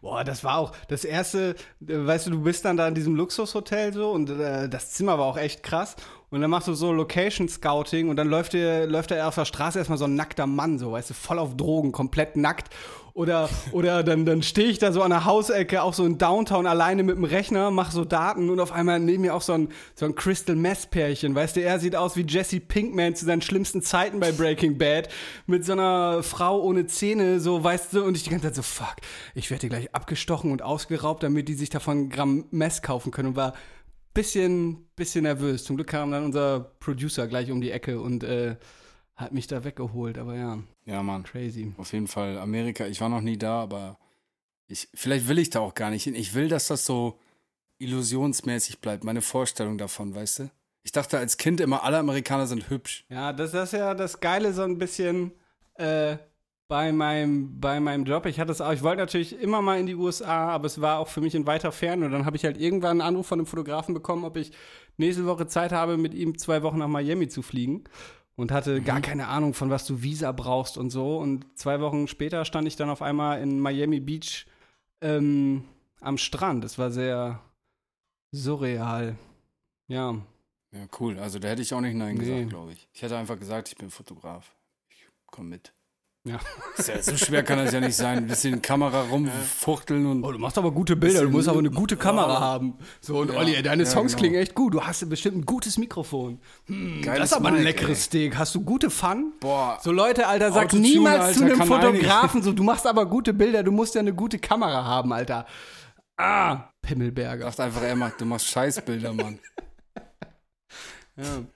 [0.00, 1.54] Boah, das war auch das erste,
[1.86, 5.18] äh, weißt du, du bist dann da in diesem Luxushotel so und äh, das Zimmer
[5.18, 5.96] war auch echt krass.
[6.30, 9.44] Und dann machst du so Location Scouting und dann läuft dir, läuft da auf der
[9.44, 12.70] Straße erstmal so ein nackter Mann, so, weißt du, voll auf Drogen, komplett nackt.
[13.14, 16.66] Oder, oder dann, dann stehe ich da so an der Hausecke, auch so in Downtown
[16.66, 19.68] alleine mit dem Rechner, mach so Daten und auf einmal neben mir auch so ein,
[19.94, 23.42] so ein Crystal Mess Pärchen, weißt du, er sieht aus wie Jesse Pinkman zu seinen
[23.42, 25.10] schlimmsten Zeiten bei Breaking Bad,
[25.46, 28.62] mit so einer Frau ohne Zähne, so, weißt du, und ich die ganze Zeit so,
[28.62, 28.96] fuck,
[29.34, 33.36] ich werde gleich abgestochen und ausgeraubt, damit die sich davon Gramm Mess kaufen können und
[33.36, 33.52] war
[34.14, 35.64] bisschen, bisschen nervös.
[35.64, 38.56] Zum Glück kam dann unser Producer gleich um die Ecke und äh,
[39.16, 41.22] hat mich da weggeholt, aber ja, Ja, Mann.
[41.24, 41.72] crazy.
[41.76, 42.38] Auf jeden Fall.
[42.38, 43.98] Amerika, ich war noch nie da, aber
[44.66, 46.14] ich, vielleicht will ich da auch gar nicht hin.
[46.14, 47.18] Ich will, dass das so
[47.78, 50.50] illusionsmäßig bleibt, meine Vorstellung davon, weißt du?
[50.84, 53.04] Ich dachte als Kind immer, alle Amerikaner sind hübsch.
[53.08, 55.32] Ja, das, das ist ja das Geile so ein bisschen
[55.74, 56.16] äh,
[56.68, 58.26] bei, meinem, bei meinem Job.
[58.26, 60.98] Ich hatte es auch, ich wollte natürlich immer mal in die USA, aber es war
[60.98, 62.06] auch für mich in weiter Ferne.
[62.06, 64.52] Und dann habe ich halt irgendwann einen Anruf von einem Fotografen bekommen, ob ich
[64.96, 67.84] nächste Woche Zeit habe, mit ihm zwei Wochen nach Miami zu fliegen.
[68.34, 71.18] Und hatte gar keine Ahnung, von was du Visa brauchst und so.
[71.18, 74.46] Und zwei Wochen später stand ich dann auf einmal in Miami Beach
[75.02, 75.64] ähm,
[76.00, 76.64] am Strand.
[76.64, 77.40] Es war sehr
[78.30, 79.16] surreal.
[79.88, 80.14] Ja.
[80.72, 81.18] Ja, cool.
[81.18, 82.24] Also da hätte ich auch nicht Nein Nee.
[82.24, 82.88] gesagt, glaube ich.
[82.94, 84.54] Ich hätte einfach gesagt, ich bin Fotograf.
[84.88, 85.74] Ich komme mit.
[86.24, 86.38] Ja.
[86.86, 88.18] Ja, so schwer kann das ja nicht sein.
[88.18, 90.22] Ein bisschen Kamera rumfuchteln und.
[90.22, 92.78] Oh, du machst aber gute Bilder, du musst aber eine gute Kamera haben.
[93.00, 94.20] So, und Ja, Olli, ey, deine ja, Songs genau.
[94.20, 94.72] klingen echt gut.
[94.72, 96.40] Du hast bestimmt ein gutes Mikrofon.
[96.66, 98.04] Hm, Geiles das ist aber ein leckeres ey.
[98.04, 98.38] Steak.
[98.38, 99.32] Hast du gute Fun?
[99.40, 99.80] Boah.
[99.82, 103.06] So Leute, Alter, sag Autotune, niemals zu Alter, einem kann Fotografen so, du machst aber
[103.06, 105.44] gute Bilder, du musst ja eine gute Kamera haben, Alter.
[106.16, 107.46] Ah, Pimmelberger.
[107.46, 109.40] Sagt einfach, er macht, du machst Scheißbilder, Mann.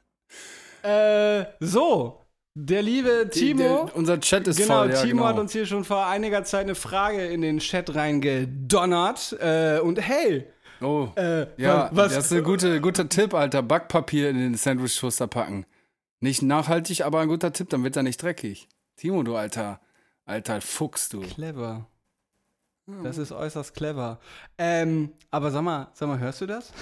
[0.82, 2.25] Äh, so,
[2.58, 3.58] der liebe Timo.
[3.86, 5.24] Der, unser Chat ist Genau, voll, ja, Timo genau.
[5.28, 9.36] hat uns hier schon vor einiger Zeit eine Frage in den Chat reingedonnert.
[9.40, 10.46] Äh, und hey,
[10.80, 11.08] Oh.
[11.16, 13.62] äh, Ja, was, das ist ein guter, guter Tipp, Alter.
[13.62, 15.66] Backpapier in den Sandwich-Toaster packen.
[16.20, 18.68] Nicht nachhaltig, aber ein guter Tipp, dann wird er nicht dreckig.
[18.96, 19.80] Timo, du alter,
[20.24, 21.20] alter Fuchs, du.
[21.20, 21.86] Clever.
[23.02, 24.20] Das ist äußerst clever.
[24.58, 26.72] Ähm, aber sag mal, sag mal, hörst du das?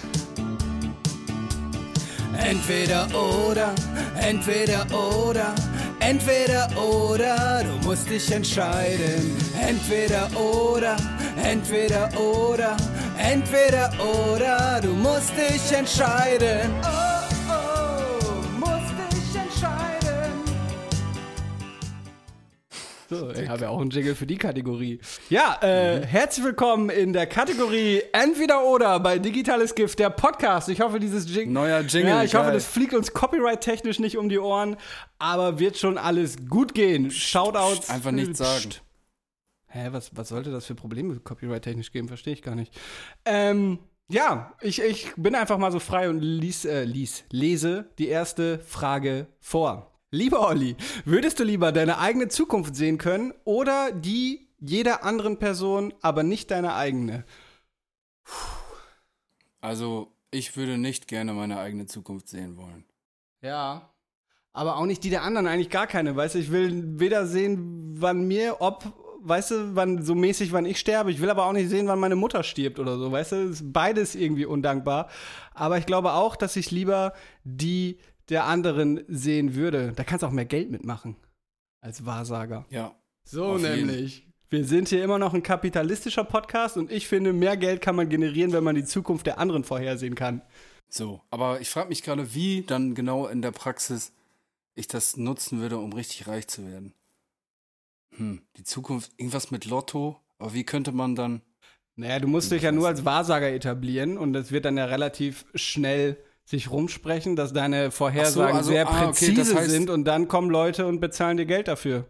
[2.39, 3.74] Entweder oder,
[4.20, 5.55] entweder oder,
[6.01, 9.37] entweder oder, du musst dich entscheiden.
[9.61, 10.97] Entweder oder,
[11.43, 12.76] entweder oder,
[13.18, 16.70] entweder oder, du musst dich entscheiden.
[16.82, 17.03] Oh,
[23.43, 25.01] ich habe ja auch einen Jingle für die Kategorie.
[25.30, 30.68] Ja, äh, herzlich willkommen in der Kategorie Entweder oder bei Digitales Gift, der Podcast.
[30.68, 31.53] Ich hoffe, dieses Jingle.
[31.53, 32.55] Neuer Jingle, Ja, ich hoffe, geil.
[32.55, 34.76] das fliegt uns copyright-technisch nicht um die Ohren,
[35.18, 37.11] aber wird schon alles gut gehen.
[37.11, 37.91] Shoutouts.
[37.91, 38.70] einfach nichts sagen.
[39.66, 42.09] Hä, was, was sollte das für Probleme copyright-technisch geben?
[42.09, 42.72] Verstehe ich gar nicht.
[43.24, 43.78] Ähm,
[44.09, 48.59] ja, ich, ich bin einfach mal so frei und lies, äh, lies, lese die erste
[48.61, 49.91] Frage vor.
[50.15, 55.93] Lieber Olli, würdest du lieber deine eigene Zukunft sehen können oder die jeder anderen Person,
[56.03, 57.25] aber nicht deine eigene?
[59.61, 62.85] Also, ich würde nicht gerne meine eigene Zukunft sehen wollen.
[63.43, 63.91] Ja.
[64.53, 66.15] Aber auch nicht die der anderen, eigentlich gar keine.
[66.15, 68.85] Weißt du, ich will weder sehen, wann mir, ob,
[69.23, 71.11] weißt du, wann so mäßig, wann ich sterbe.
[71.11, 73.11] Ich will aber auch nicht sehen, wann meine Mutter stirbt oder so.
[73.11, 75.09] Weißt du, ist beides irgendwie undankbar.
[75.55, 77.99] Aber ich glaube auch, dass ich lieber die
[78.29, 79.93] der anderen sehen würde.
[79.95, 81.16] Da kannst du auch mehr Geld mitmachen.
[81.81, 82.66] Als Wahrsager.
[82.70, 82.95] Ja.
[83.25, 83.87] So Auf jeden.
[83.87, 84.27] nämlich.
[84.51, 88.09] Wir sind hier immer noch ein kapitalistischer Podcast und ich finde, mehr Geld kann man
[88.09, 90.43] generieren, wenn man die Zukunft der anderen vorhersehen kann.
[90.89, 94.12] So, aber ich frage mich gerade, wie dann genau in der Praxis
[94.75, 96.95] ich das nutzen würde, um richtig reich zu werden.
[98.16, 101.43] Hm, die Zukunft, irgendwas mit Lotto, aber wie könnte man dann.
[101.97, 105.47] Naja, du musst dich ja nur als Wahrsager etablieren und das wird dann ja relativ
[105.55, 110.05] schnell sich rumsprechen, dass deine Vorhersagen also, sehr ah, okay, präzise das heißt- sind und
[110.05, 112.07] dann kommen Leute und bezahlen dir Geld dafür.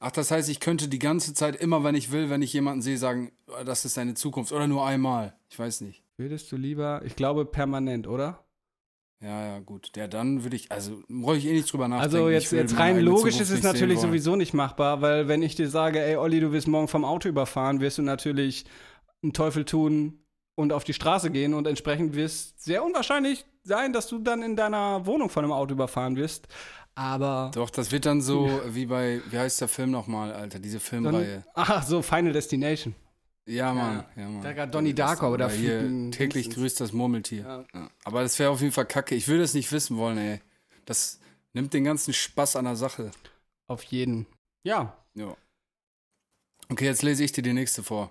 [0.00, 2.82] Ach, das heißt, ich könnte die ganze Zeit, immer wenn ich will, wenn ich jemanden
[2.82, 4.50] sehe, sagen, "Oh, das ist deine Zukunft.
[4.50, 5.36] Oder nur einmal.
[5.48, 6.02] Ich weiß nicht.
[6.16, 8.44] Würdest du lieber, ich glaube permanent, oder?
[9.20, 9.92] Ja, ja, gut.
[9.96, 12.16] Ja, dann würde ich, also brauche ich eh nicht drüber nachdenken.
[12.16, 15.54] Also jetzt, jetzt rein logisch Zukunft ist es natürlich sowieso nicht machbar, weil wenn ich
[15.54, 18.64] dir sage, ey Olli, du wirst morgen vom Auto überfahren, wirst du natürlich
[19.22, 20.21] einen Teufel tun
[20.62, 24.56] und auf die Straße gehen und entsprechend wirst sehr unwahrscheinlich sein, dass du dann in
[24.56, 26.48] deiner Wohnung von einem Auto überfahren wirst.
[26.94, 30.78] Aber Doch, das wird dann so wie bei, wie heißt der Film nochmal, Alter, diese
[30.80, 31.44] Filmreihe.
[31.54, 32.94] ach so Final Destination.
[33.46, 34.04] Ja, Mann.
[34.14, 34.42] Ja, Mann.
[34.42, 37.42] Da grad Donnie Darko, Oder hier täglich grüßt das Murmeltier.
[37.42, 37.64] Ja.
[37.74, 37.90] Ja.
[38.04, 39.14] Aber das wäre auf jeden Fall kacke.
[39.14, 40.40] Ich würde es nicht wissen wollen, ey.
[40.84, 41.18] Das
[41.52, 43.10] nimmt den ganzen Spaß an der Sache.
[43.66, 44.26] Auf jeden.
[44.62, 45.36] Ja, Ja.
[46.68, 48.10] Okay, jetzt lese ich dir die nächste vor.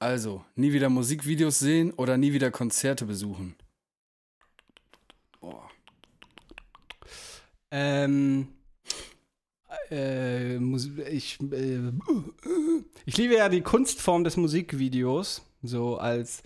[0.00, 3.54] Also, nie wieder Musikvideos sehen oder nie wieder Konzerte besuchen.
[5.40, 5.68] Boah.
[7.70, 8.48] Ähm,
[9.90, 10.56] äh,
[11.10, 11.92] ich, äh,
[13.04, 16.44] ich liebe ja die Kunstform des Musikvideos, so als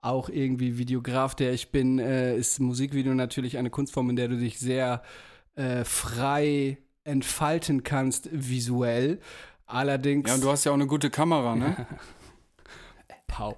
[0.00, 4.36] auch irgendwie Videograf, der ich bin, äh, ist Musikvideo natürlich eine Kunstform, in der du
[4.36, 5.02] dich sehr
[5.56, 9.18] äh, frei entfalten kannst visuell.
[9.66, 10.28] Allerdings.
[10.28, 11.84] Ja, und du hast ja auch eine gute Kamera, ne?
[13.32, 13.56] Pau.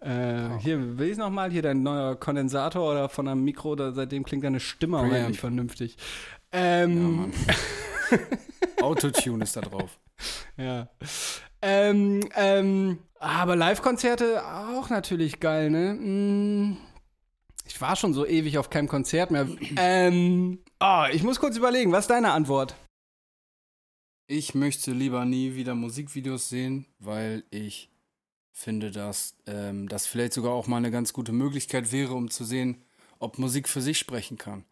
[0.00, 1.50] Äh, Hier, will ich nochmal?
[1.50, 5.38] Hier dein neuer Kondensator oder von einem Mikro, da, seitdem klingt deine Stimme auch endlich
[5.40, 5.96] vernünftig.
[6.52, 7.32] Ja, Ähm, Mann.
[8.82, 9.98] Autotune ist da drauf.
[10.56, 10.88] Ja.
[11.62, 15.94] Ähm, ähm, aber Live-Konzerte auch natürlich geil, ne?
[15.94, 16.76] Mm,
[17.66, 19.46] Ich war schon so ewig auf keinem Konzert mehr.
[19.76, 22.74] Ähm, oh, ich muss kurz überlegen, was ist deine Antwort?
[24.28, 27.90] Ich möchte lieber nie wieder Musikvideos sehen, weil ich
[28.58, 32.44] finde, dass ähm, das vielleicht sogar auch mal eine ganz gute Möglichkeit wäre, um zu
[32.44, 32.82] sehen,
[33.18, 34.64] ob Musik für sich sprechen kann.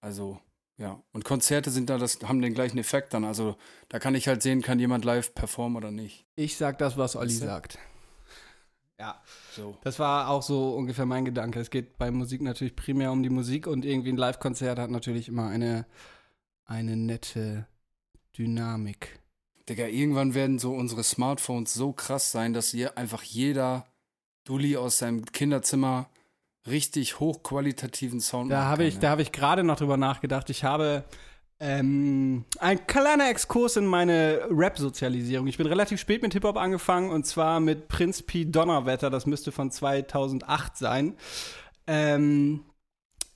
[0.00, 0.40] Also,
[0.76, 1.02] ja.
[1.12, 3.24] Und Konzerte sind da, das haben den gleichen Effekt dann.
[3.24, 3.56] Also,
[3.88, 6.24] da kann ich halt sehen, kann jemand live performen oder nicht.
[6.36, 7.46] Ich sag das, was Olli Siehste?
[7.46, 7.78] sagt.
[8.98, 9.20] Ja,
[9.56, 9.76] So.
[9.82, 11.58] das war auch so ungefähr mein Gedanke.
[11.58, 15.28] Es geht bei Musik natürlich primär um die Musik und irgendwie ein Live-Konzert hat natürlich
[15.28, 15.86] immer eine,
[16.66, 17.66] eine nette
[18.36, 19.19] Dynamik.
[19.70, 23.86] Digga, irgendwann werden so unsere Smartphones so krass sein, dass hier einfach jeder
[24.44, 26.10] Dulli aus seinem Kinderzimmer
[26.66, 29.00] richtig hochqualitativen Sound Da habe ich, ne?
[29.00, 30.50] da habe ich gerade noch drüber nachgedacht.
[30.50, 31.04] Ich habe
[31.60, 35.46] ähm, ein kleiner Exkurs in meine Rap-Sozialisierung.
[35.46, 38.46] Ich bin relativ spät mit Hip-Hop angefangen und zwar mit Prinz P.
[38.46, 39.08] Donnerwetter.
[39.08, 41.14] Das müsste von 2008 sein.
[41.86, 42.64] Ähm,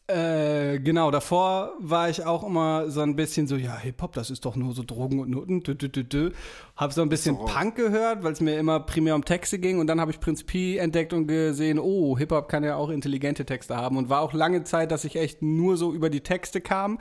[0.06, 4.44] äh, genau, davor war ich auch immer so ein bisschen so, ja, Hip-Hop, das ist
[4.44, 5.62] doch nur so Drogen und Noten.
[5.62, 6.30] Dü, dü, dü, dü.
[6.76, 7.46] Hab so ein bisschen So.
[7.46, 9.78] Punk gehört, weil es mir immer primär um Texte ging.
[9.78, 13.46] Und dann habe ich Prinz P entdeckt und gesehen, oh, Hip-Hop kann ja auch intelligente
[13.46, 13.96] Texte haben.
[13.96, 16.98] Und war auch lange Zeit, dass ich echt nur so über die Texte kam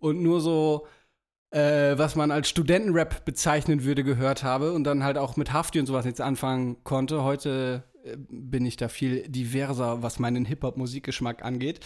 [0.00, 0.88] und nur so,
[1.52, 4.72] äh, was man als Studentenrap bezeichnen würde, gehört habe.
[4.72, 7.22] Und dann halt auch mit Hafti und sowas jetzt anfangen konnte.
[7.22, 11.78] Heute äh, bin ich da viel diverser, was meinen Hip-Hop-Musikgeschmack angeht.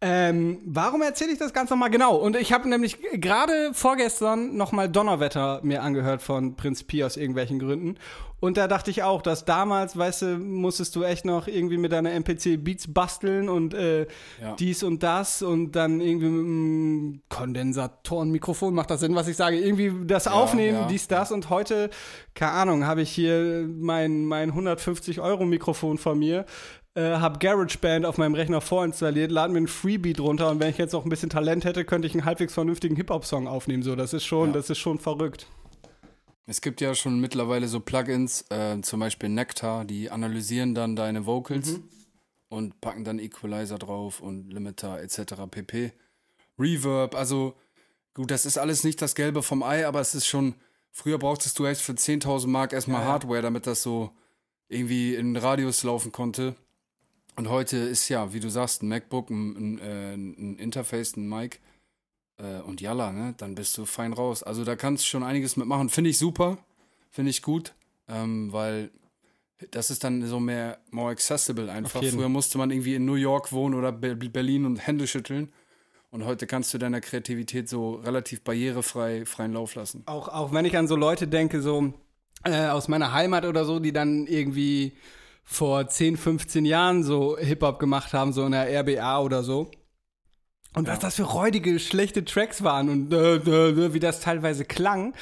[0.00, 2.14] Ähm, warum erzähle ich das ganz nochmal genau?
[2.14, 7.58] Und ich habe nämlich gerade vorgestern nochmal Donnerwetter mir angehört von Prinz Pi aus irgendwelchen
[7.58, 7.96] Gründen.
[8.40, 11.90] Und da dachte ich auch, dass damals, weißt du, musstest du echt noch irgendwie mit
[11.90, 14.02] deiner MPC Beats basteln und äh,
[14.40, 14.54] Ja.
[14.56, 19.58] dies und das und dann irgendwie mit einem Kondensatorenmikrofon, macht das Sinn, was ich sage?
[19.58, 20.86] Irgendwie das Aufnehmen, ja.
[20.86, 21.32] dies, das.
[21.32, 21.90] Und heute,
[22.36, 26.44] keine Ahnung, habe ich hier mein, mein 150-Euro-Mikrofon von mir
[26.98, 30.78] äh, habe GarageBand auf meinem Rechner vorinstalliert, lade mir einen Freebeat runter und wenn ich
[30.78, 33.82] jetzt auch ein bisschen Talent hätte, könnte ich einen halbwegs vernünftigen Hip-Hop-Song aufnehmen.
[33.82, 34.54] So, das ist schon, Ja.
[34.54, 35.46] das ist schon verrückt.
[36.46, 41.24] Es gibt ja schon mittlerweile so Plugins, äh, zum Beispiel Nectar, die analysieren dann deine
[41.26, 41.84] Vocals Mhm.
[42.48, 45.46] und packen dann Equalizer drauf und Limiter etc.
[45.50, 45.92] pp.
[46.58, 47.54] Reverb, also
[48.14, 50.54] gut, das ist alles nicht das Gelbe vom Ei, aber es ist schon,
[50.90, 53.08] früher brauchtest du echt für 10.000 Mark erstmal ja.
[53.08, 54.10] Hardware, damit das so
[54.68, 56.56] irgendwie in Radius laufen konnte.
[57.38, 61.28] Und heute ist ja, wie du sagst, ein MacBook, ein, ein, äh, ein Interface, ein
[61.28, 61.60] Mic
[62.36, 63.34] äh, und Yalla, ne?
[63.36, 64.42] Dann bist du fein raus.
[64.42, 65.88] Also da kannst du schon einiges mitmachen.
[65.88, 66.58] Finde ich super,
[67.10, 67.74] finde ich gut,
[68.08, 68.90] ähm, weil
[69.70, 72.02] das ist dann so mehr more accessible einfach.
[72.02, 75.52] Früher musste man irgendwie in New York wohnen oder Be Berlin und Hände schütteln.
[76.10, 80.02] Und heute kannst du deiner Kreativität so relativ barrierefrei freien Lauf lassen.
[80.06, 81.92] Auch, auch wenn ich an so Leute denke, so
[82.42, 84.94] äh, aus meiner Heimat oder so, die dann irgendwie
[85.50, 89.70] vor 10, 15 Jahren so Hip-Hop gemacht haben, so in der RBA oder so.
[90.74, 94.66] Und was das für räudige, schlechte Tracks waren und äh, äh, äh, wie das teilweise
[94.66, 95.14] klang.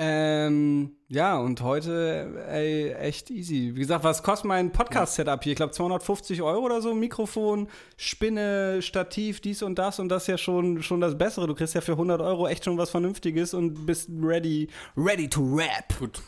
[0.00, 3.72] Ähm, ja, und heute, ey, echt easy.
[3.74, 5.52] Wie gesagt, was kostet mein Podcast-Setup hier?
[5.52, 6.94] Ich glaube 250 Euro oder so.
[6.94, 9.98] Mikrofon, Spinne, Stativ, dies und das.
[9.98, 11.48] Und das ist ja schon, schon das Bessere.
[11.48, 15.42] Du kriegst ja für 100 Euro echt schon was Vernünftiges und bist ready, ready to
[15.42, 15.98] rap.
[15.98, 16.22] Gut.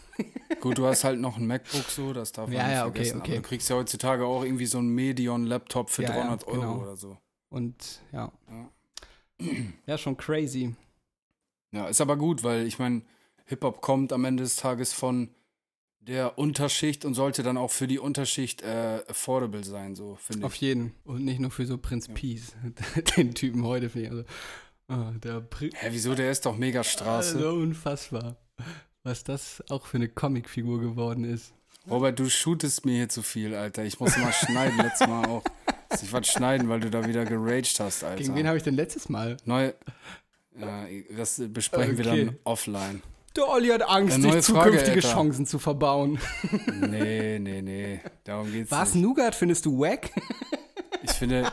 [0.61, 2.93] Gut, du hast halt noch ein MacBook so, das darf man Ja, nicht ja, okay,
[2.97, 3.21] vergessen.
[3.21, 3.33] okay.
[3.35, 6.61] Aber du kriegst ja heutzutage auch irgendwie so einen Medion-Laptop für Ja, ja, 300 Euro
[6.61, 6.79] genau.
[6.83, 7.17] oder so.
[7.49, 8.33] Und ja.
[9.87, 10.75] Ja, schon crazy.
[11.73, 13.03] Ja, ist aber gut, weil ich meine,
[13.51, 15.29] Hip-Hop kommt am Ende des Tages von
[16.01, 20.55] der Unterschicht und sollte dann auch für die Unterschicht äh, affordable sein, so finde Auf
[20.55, 20.63] ich.
[20.63, 20.95] jeden.
[21.05, 22.53] Und nicht nur für so Prinz Peace.
[23.17, 23.91] Den Typen heute.
[23.91, 24.25] finde ich Also,
[24.89, 26.15] ah, der Pri Hä, wieso?
[26.15, 27.37] Der ist doch mega Straße.
[27.37, 28.37] Also unfassbar.
[29.03, 31.53] Was das auch für eine Comicfigur geworden ist.
[31.89, 33.85] Robert, du shootest mir hier zu viel, Alter.
[33.85, 35.43] Ich muss mal schneiden, letztes Mal auch.
[35.91, 38.23] Muss ich was schneiden, weil du da wieder geraged hast, Alter.
[38.23, 39.37] Gegen wen habe ich denn letztes Mal?
[39.45, 39.73] Neu.
[40.59, 40.87] Ja,
[41.17, 42.25] das besprechen wir Okay.
[42.27, 43.03] dann offline.
[43.41, 45.09] Der Olli hat Angst, sich Frage, zukünftige Alter.
[45.13, 46.19] Chancen zu verbauen.
[46.81, 48.01] Nee, nee, nee.
[48.25, 48.95] Darum geht's Was?
[48.95, 49.03] nicht.
[49.05, 50.11] Nougat findest du wack?
[51.03, 51.51] Ich finde,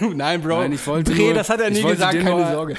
[0.00, 0.60] Nein, Bro.
[0.60, 2.76] Nein, ich wollte Dreh, nur- das hat er nie gesagt, keine nur- Sorge.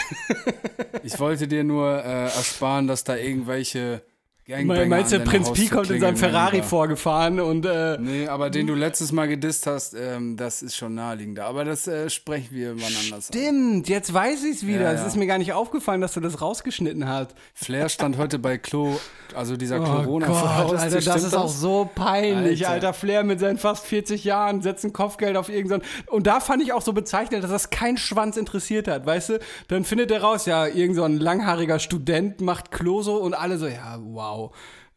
[1.03, 4.01] ich wollte dir nur äh, ersparen, dass da irgendwelche
[4.45, 6.67] Gangbanger Meinst du, an Prinz Pi Haustür kommt in seinem Ferrari Lieber.
[6.67, 10.95] vorgefahren und äh, Nee, aber den du letztes Mal gedisst hast, ähm, das ist schon
[10.95, 11.45] naheliegender.
[11.45, 13.37] Aber das äh, sprechen wir wann anders an.
[13.37, 14.81] Stimmt, jetzt weiß ich es wieder.
[14.81, 15.07] Ja, Es ja.
[15.07, 17.35] ist mir gar nicht aufgefallen, dass du das rausgeschnitten hast.
[17.53, 18.97] Flair stand heute bei Klo,
[19.33, 22.87] also dieser Oh Corona Gott, Alter, das ist auch so peinlich, Alter.
[22.87, 22.93] Alter.
[22.93, 25.83] Flair mit seinen fast 40 Jahren setzt ein Kopfgeld auf irgendeinen.
[26.07, 29.39] Und da fand ich auch so bezeichnet, dass das kein Schwanz interessiert hat, weißt du?
[29.69, 33.57] Dann findet er raus, ja, irgend so ein langhaariger Student macht Klo so und alle
[33.57, 34.32] so, ja, wow.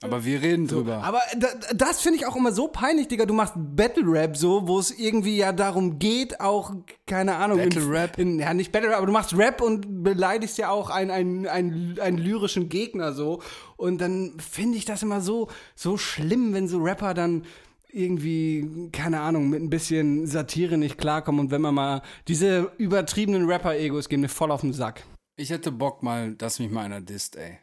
[0.02, 1.02] Aber wir reden drüber.
[1.02, 3.24] Aber da, das finde ich auch immer so peinlich, Digga.
[3.24, 6.74] Du machst Battle Rap so, wo es irgendwie ja darum geht, auch,
[7.06, 7.58] keine Ahnung.
[7.58, 8.18] Battle in, Rap?
[8.18, 11.46] In, ja, nicht Battle Rap, aber du machst Rap und beleidigst ja auch einen, einen,
[11.46, 13.40] einen, einen lyrischen Gegner so.
[13.78, 17.44] Und dann finde ich das immer so, so schlimm, wenn so Rapper dann
[17.90, 21.40] irgendwie, keine Ahnung, mit ein bisschen Satire nicht klarkommen.
[21.40, 25.04] Und wenn man mal diese übertriebenen Rapper-Egos gehen mir voll auf den Sack.
[25.36, 27.58] Ich hätte Bock mal, dass mich mal einer disst, ey.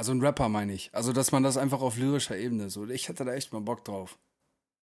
[0.00, 0.88] Also ein Rapper meine ich.
[0.94, 2.88] Also, dass man das einfach auf lyrischer Ebene so.
[2.88, 4.16] Ich hätte da echt mal Bock drauf.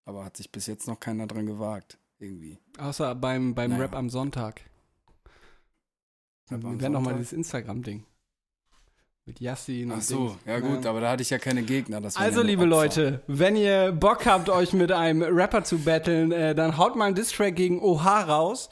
[0.04, 1.96] Aber hat sich bis jetzt noch keiner dran gewagt.
[2.18, 2.58] Irgendwie.
[2.76, 3.84] Außer beim, beim Naja.
[3.84, 4.60] Rap am Sonntag.
[6.50, 7.16] Rap am Wir werden noch mal Sonntag?
[7.16, 8.04] dieses Instagram-Ding.
[9.24, 10.40] Mit Yassin und Ach so, Dings.
[10.44, 11.96] ja gut, aber da hatte ich ja keine Gegner.
[11.96, 12.68] Also, ja liebe Opfer.
[12.68, 17.06] Leute, wenn ihr Bock habt, euch mit einem Rapper zu battlen, äh, dann haut mal
[17.06, 18.68] einen Distrack gegen OH raus.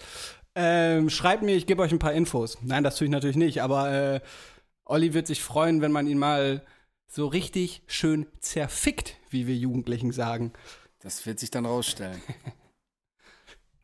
[0.55, 2.59] Ähm, schreibt mir, ich gebe euch ein paar Infos.
[2.61, 4.21] Nein, das tue ich natürlich nicht, aber äh,
[4.85, 6.65] Olli wird sich freuen, wenn man ihn mal
[7.07, 10.53] so richtig schön zerfickt, wie wir Jugendlichen sagen.
[11.01, 12.21] Das wird sich dann rausstellen.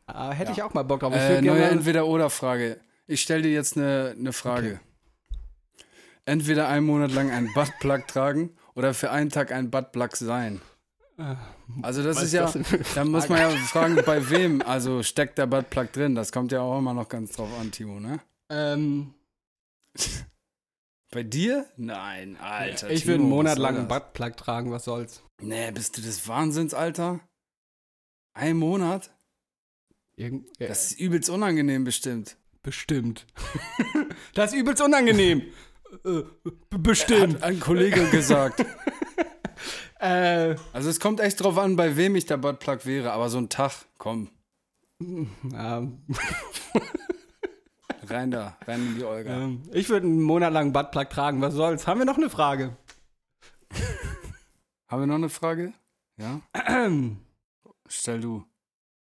[0.08, 0.56] Äh, hätte Ja.
[0.56, 1.12] ich auch mal Bock drauf.
[1.14, 2.80] Ich Äh, neue Entweder-Oder-Frage.
[3.06, 4.80] Ich stelle dir jetzt eine ne Frage.
[6.24, 10.60] Entweder einen Monat lang einen Buttplug tragen oder für einen Tag ein Buttplug sein.
[11.18, 11.34] Äh,
[11.82, 15.02] Also das was ist ja, das eine da muss man ja fragen, bei wem also
[15.02, 16.14] steckt der Buttplug drin.
[16.14, 18.20] Das kommt ja auch immer noch ganz drauf an, Timo, ne?
[18.50, 19.14] ähm,
[21.10, 21.66] Bei dir?
[21.76, 22.90] Nein, Alter.
[22.90, 23.88] ich Timo, würde einen Monat lang einen?
[23.88, 25.22] Buttplug tragen, was soll's.
[25.42, 27.20] Nee, bist du des Wahnsinns, Alter?
[28.32, 29.10] Ein Monat?
[30.14, 32.36] Irgend, äh, Das ist übelst unangenehm bestimmt.
[32.62, 33.26] Bestimmt.
[34.34, 35.42] das ist übelst unangenehm.
[36.04, 36.22] Äh,
[36.70, 37.34] bestimmt.
[37.36, 38.64] Hat ein Kollege gesagt.
[40.02, 43.36] Äh, Also es kommt echt drauf an, bei wem ich der Buttplug wäre, aber so
[43.36, 44.30] ein Tag, komm,
[45.00, 45.98] ähm,
[48.10, 49.30] rein da, rein in die Olga.
[49.30, 51.86] ähm, ich würde einen Monat lang Buttplug tragen, was soll's.
[51.86, 52.76] Haben wir noch eine Frage?
[54.88, 55.72] Haben wir noch eine Frage?
[56.16, 56.40] Ja?
[57.86, 58.44] Stell du.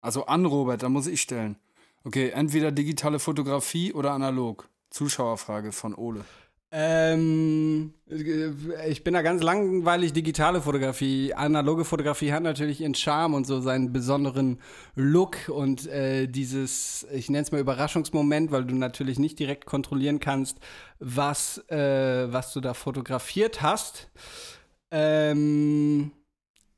[0.00, 1.56] Also an Robert, da muss ich stellen.
[2.04, 4.68] Okay, entweder digitale Fotografie oder analog.
[4.90, 6.24] Zuschauerfrage von Ole.
[6.72, 11.32] Ähm, äh, ich bin da ganz langweilig digitale Fotografie.
[11.32, 14.60] Analoge Fotografie hat natürlich ihren Charme und so seinen besonderen
[14.94, 20.18] Look und äh, dieses, ich nenne es mal Überraschungsmoment, weil du natürlich nicht direkt kontrollieren
[20.18, 20.58] kannst,
[20.98, 24.10] was, äh, was du da fotografiert hast.
[24.90, 26.12] Ähm,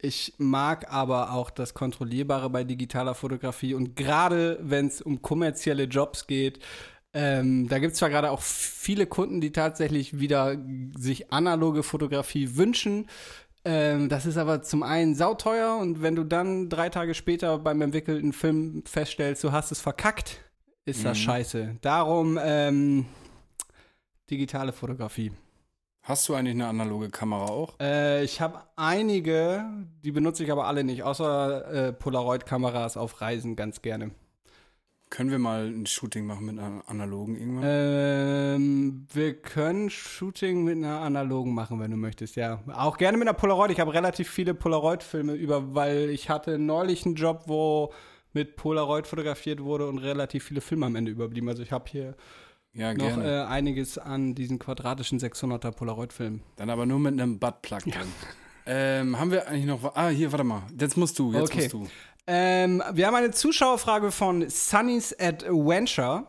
[0.01, 5.84] ich mag aber auch das Kontrollierbare bei digitaler Fotografie und gerade wenn es um kommerzielle
[5.84, 6.61] Jobs geht,
[7.14, 10.56] ähm, da gibt es zwar gerade auch viele Kunden, die tatsächlich wieder
[10.96, 13.09] sich analoge Fotografie wünschen.
[13.64, 17.80] Ähm, das ist aber zum einen sauteuer und wenn du dann drei Tage später beim
[17.82, 20.40] entwickelten Film feststellst, du hast es verkackt,
[20.84, 21.22] ist das Mhm.
[21.22, 21.76] scheiße.
[21.80, 23.06] Darum ähm,
[24.30, 25.32] digitale Fotografie.
[26.02, 27.74] Hast du eigentlich eine analoge Kamera auch?
[27.80, 29.64] Äh, ich habe einige,
[30.02, 34.12] die benutze ich aber alle nicht, außer äh, Polaroid-Kameras auf Reisen ganz gerne.
[35.11, 37.64] Können wir mal ein Shooting machen mit einer analogen irgendwann?
[37.66, 42.61] Ähm, wir können Shooting mit einer analogen machen, wenn du möchtest, ja.
[42.74, 43.70] Auch gerne mit einer Polaroid.
[43.70, 47.92] Ich habe relativ viele Polaroid-Filme über, weil ich hatte neulich einen Job, wo
[48.34, 51.48] mit Polaroid fotografiert wurde und relativ viele Filme am Ende überblieben.
[51.48, 52.14] Also ich habe hier
[52.74, 56.42] ja, noch äh, einiges an diesen quadratischen 600er Polaroid-Filmen.
[56.56, 58.12] Dann aber nur mit einem Buttplug drin.
[58.66, 59.96] Ähm, haben wir eigentlich noch.
[59.96, 60.62] Ah, hier, warte mal.
[60.78, 61.62] Jetzt musst du, jetzt Okay.
[61.62, 61.88] musst du.
[62.31, 66.26] Ähm, wir haben eine Zuschauerfrage von Sunny's Adventure.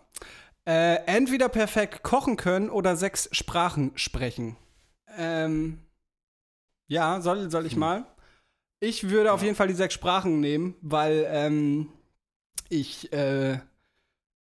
[0.65, 4.55] Äh, entweder perfekt kochen können oder sechs Sprachen sprechen.
[5.17, 5.79] Ähm,
[6.87, 8.05] ja, soll, soll ich mal?
[8.79, 11.89] Ich würde auf jeden Fall die sechs Sprachen nehmen, weil ähm,
[12.69, 13.59] ich, äh,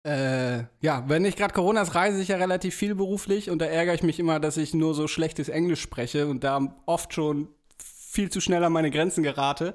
[0.04, 3.64] äh, ja, wenn ich gerade Corona ist, reise ich ja relativ viel beruflich und da
[3.64, 7.48] ärgere ich mich immer, dass ich nur so schlechtes Englisch spreche und da oft schon
[7.82, 9.74] viel zu schnell an meine Grenzen gerate.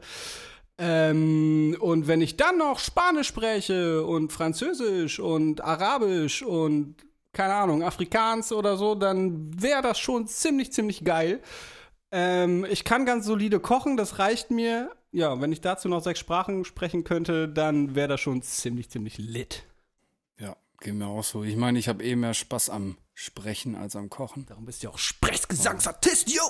[0.77, 6.95] Ähm, und wenn ich dann noch Spanisch spreche und Französisch und Arabisch und
[7.31, 11.41] keine Ahnung, Afrikaans oder so, dann wäre das schon ziemlich, ziemlich geil.
[12.11, 14.91] Ähm, ich kann ganz solide kochen, das reicht mir.
[15.11, 19.17] Ja, wenn ich dazu noch sechs Sprachen sprechen könnte, dann wäre das schon ziemlich, ziemlich
[19.17, 19.63] lit.
[20.39, 21.43] Ja, geht mir auch so.
[21.43, 24.45] Ich meine, ich habe eh mehr Spaß am Sprechen als am Kochen.
[24.47, 26.43] Darum bist du ja auch Sprechgesangsartist, yo!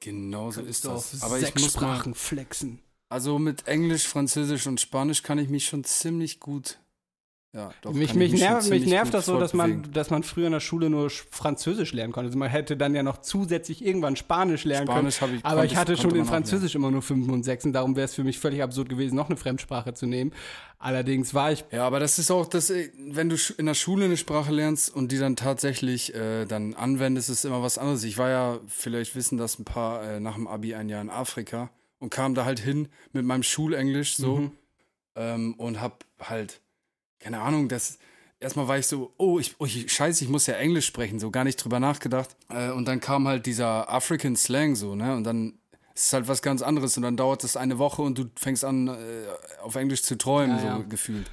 [0.00, 1.22] Genau so ist das.
[1.22, 2.82] Aber ich sechs muss mal, Sprachen flexen.
[3.10, 6.78] Also mit Englisch, Französisch und Spanisch kann ich mich schon ziemlich gut.
[7.52, 7.92] Ja, doch.
[7.92, 10.52] mich, mich, ich schon nerv, mich nervt das so, dass man, dass man früher in
[10.52, 12.28] der Schule nur Sch- Französisch lernen konnte.
[12.28, 15.52] Also man hätte dann ja noch zusätzlich irgendwann Spanisch lernen Spanisch hab ich- können.
[15.52, 18.14] Aber ich hatte schon in Französisch immer nur 5 und 6 und darum wäre es
[18.14, 20.32] für mich völlig absurd gewesen, noch eine Fremdsprache zu nehmen.
[20.78, 24.04] Allerdings war ich Ja, aber das ist auch das, äh, wenn du in der Schule
[24.04, 28.04] eine Sprache lernst und die dann tatsächlich äh, dann anwendest, ist immer was anderes.
[28.04, 31.10] Ich war ja, vielleicht wissen das ein paar äh, nach dem Abi ein Jahr in
[31.10, 31.68] Afrika
[32.00, 34.52] und kam da halt hin mit meinem Schulenglisch so Mhm.
[35.14, 36.60] ähm, und hab halt,
[37.20, 37.98] keine Ahnung, das.
[38.42, 41.30] Erstmal war ich so, oh, ich, oh ich, scheiße, ich muss ja Englisch sprechen, so
[41.30, 42.34] gar nicht drüber nachgedacht.
[42.48, 45.14] Äh, und dann kam halt dieser African Slang so, ne?
[45.14, 45.58] Und dann
[45.94, 48.64] ist es halt was ganz anderes und dann dauert das eine Woche und du fängst
[48.64, 48.94] an, äh,
[49.62, 50.76] auf Englisch zu träumen, Ja, ja.
[50.78, 51.30] so gefühlt.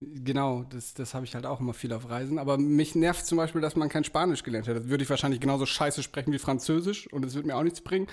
[0.00, 2.38] Genau, das, das habe ich halt auch immer viel auf Reisen.
[2.40, 4.76] Aber mich nervt zum Beispiel, dass man kein Spanisch gelernt hat.
[4.76, 7.80] Das würde ich wahrscheinlich genauso scheiße sprechen wie Französisch und es wird mir auch nichts
[7.82, 8.08] bringen.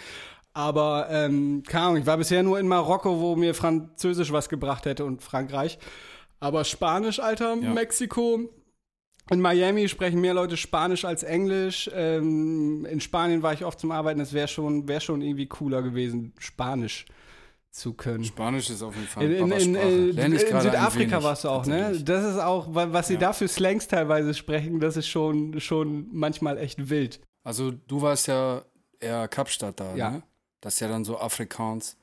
[0.55, 4.85] Aber, ähm, keine Ahnung, ich war bisher nur in Marokko, wo mir Französisch was gebracht
[4.85, 5.77] hätte und Frankreich.
[6.39, 7.73] Aber Spanisch, Alter, Ja.
[7.73, 8.39] Mexiko.
[9.31, 11.89] In Miami sprechen mehr Leute Spanisch als Englisch.
[11.93, 14.21] Ähm, in Spanien war ich oft zum Arbeiten.
[14.21, 17.05] Es wäre schon, wär schon irgendwie cooler gewesen, Spanisch
[17.71, 18.23] zu können.
[18.23, 21.99] Spanisch ist auf jeden Fall In, in, in, in, Südafrika warst du auch, ne?
[22.01, 23.19] Das ist auch, wa- was sie Ja.
[23.19, 27.19] da für Slangs teilweise sprechen, das ist schon, schon manchmal echt wild.
[27.43, 28.61] Also du warst ja
[29.01, 30.11] eher Kapstadt da, Ja.
[30.11, 30.23] ne?
[30.65, 31.95] Das ist ja dann so Afrikaans.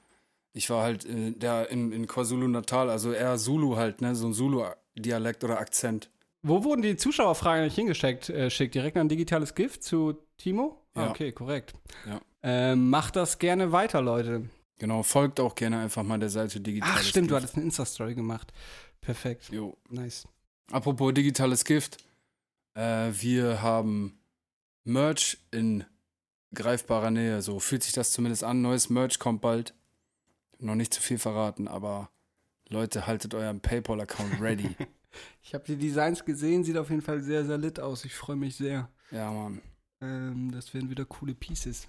[0.52, 4.14] Ich war halt äh, in, in KwaZulu-Natal, also eher Zulu halt, ne?
[4.14, 6.10] So ein Zulu-Dialekt oder Akzent.
[6.42, 8.28] Wo wurden die Zuschauerfragen nicht hingeschickt?
[8.28, 10.80] Äh, schickt direkt an digitales Gift zu Timo?
[10.94, 11.10] Ah, Ja.
[11.10, 11.72] okay, korrekt.
[12.06, 12.20] Ja.
[12.44, 14.48] Ähm, macht das gerne weiter, Leute.
[14.78, 17.42] Genau, folgt auch gerne einfach mal der Seite Digitales Ach, stimmt, du Gift.
[17.42, 18.52] hattest eine Insta-Story gemacht.
[19.00, 19.48] Perfekt.
[19.50, 19.76] Jo.
[19.90, 20.28] Nice.
[20.70, 21.96] Apropos digitales Gift.
[22.74, 24.20] Äh, wir haben
[24.84, 25.84] Merch in
[26.54, 27.42] greifbarer Nähe.
[27.42, 28.62] So fühlt sich das zumindest an.
[28.62, 29.74] Neues Merch kommt bald.
[30.58, 32.10] Noch nicht zu viel verraten, aber
[32.68, 34.76] Leute, haltet euren PayPal-Account ready.
[35.42, 38.06] Ich habe die Designs gesehen, sieht auf jeden Fall sehr, sehr lit aus.
[38.06, 38.88] Ich freue mich sehr.
[39.10, 39.60] ja, Mann.
[40.00, 41.86] Ähm, das werden wieder coole Pieces.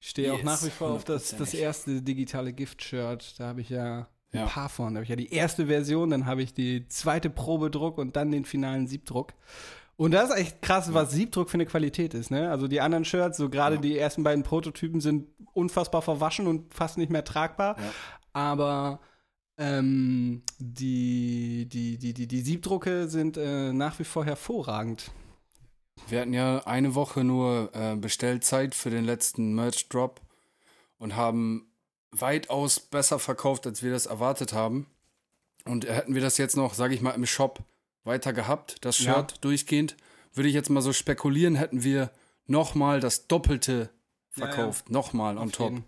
[0.00, 3.34] Ich stehe auch Yes, nach wie vor auf das, das erste digitale Gift-Shirt.
[3.38, 4.46] Da habe ich ja ein Ja.
[4.46, 4.94] paar von.
[4.94, 8.30] Da habe ich ja die erste Version, dann habe ich die zweite Probedruck und dann
[8.32, 9.34] den finalen Siebdruck.
[10.00, 12.50] Und das ist echt krass, was Siebdruck für eine Qualität ist, ne?
[12.50, 13.80] Also die anderen Shirts, so gerade Ja.
[13.82, 17.76] die ersten beiden Prototypen sind unfassbar verwaschen und fast nicht mehr tragbar.
[17.78, 17.92] Ja.
[18.32, 19.00] Aber
[19.58, 25.10] ähm, die, die, die, die, die Siebdrucke sind äh, nach wie vor hervorragend.
[26.08, 30.22] Wir hatten ja eine Woche nur äh, Bestellzeit für den letzten Merch-Drop
[30.96, 31.70] und haben
[32.10, 34.86] weitaus besser verkauft, als wir das erwartet haben.
[35.66, 37.60] Und hätten wir das jetzt noch, sage ich mal, im Shop
[38.04, 39.14] weiter gehabt, das Ja.
[39.14, 39.96] Shirt durchgehend,
[40.34, 42.10] würde ich jetzt mal so spekulieren, hätten wir
[42.46, 43.90] nochmal das Doppelte
[44.36, 44.52] Ja, ja.
[44.52, 44.90] verkauft.
[44.90, 45.70] Nochmal on top.
[45.70, 45.84] jeden.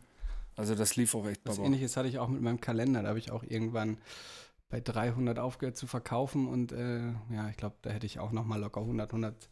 [0.57, 1.67] Also das lief auch echt Was baba.
[1.67, 3.03] ähnliches hatte ich auch mit meinem Kalender.
[3.03, 3.99] Da habe ich auch irgendwann
[4.69, 7.01] bei 300 aufgehört zu verkaufen und äh,
[7.31, 9.49] ja, ich glaube, da hätte ich auch noch mal locker 100, 100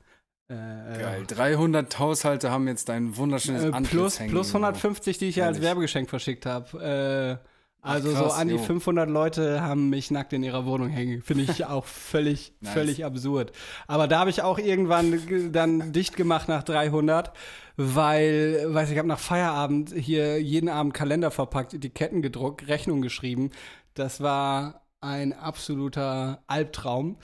[0.48, 1.24] äh, Geil.
[1.26, 5.60] 300 Haushalte haben jetzt dein wunderschönes äh, plus, plus 150, die ich ja als.
[5.60, 7.40] Werbegeschenk verschickt habe.
[7.82, 8.62] Also krass, so an die jo.
[8.62, 11.22] 500 Leute haben mich nackt in ihrer Wohnung hängen.
[11.22, 12.72] Finde ich auch völlig, Nice.
[12.72, 13.52] völlig absurd.
[13.86, 17.32] Aber da habe ich auch irgendwann dann dicht gemacht nach 300,
[17.76, 23.00] weil, weiß ich, ich habe nach Feierabend hier jeden Abend Kalender verpackt, Etiketten gedruckt, Rechnung
[23.00, 23.50] geschrieben.
[23.94, 27.16] Das war ein absoluter Albtraum.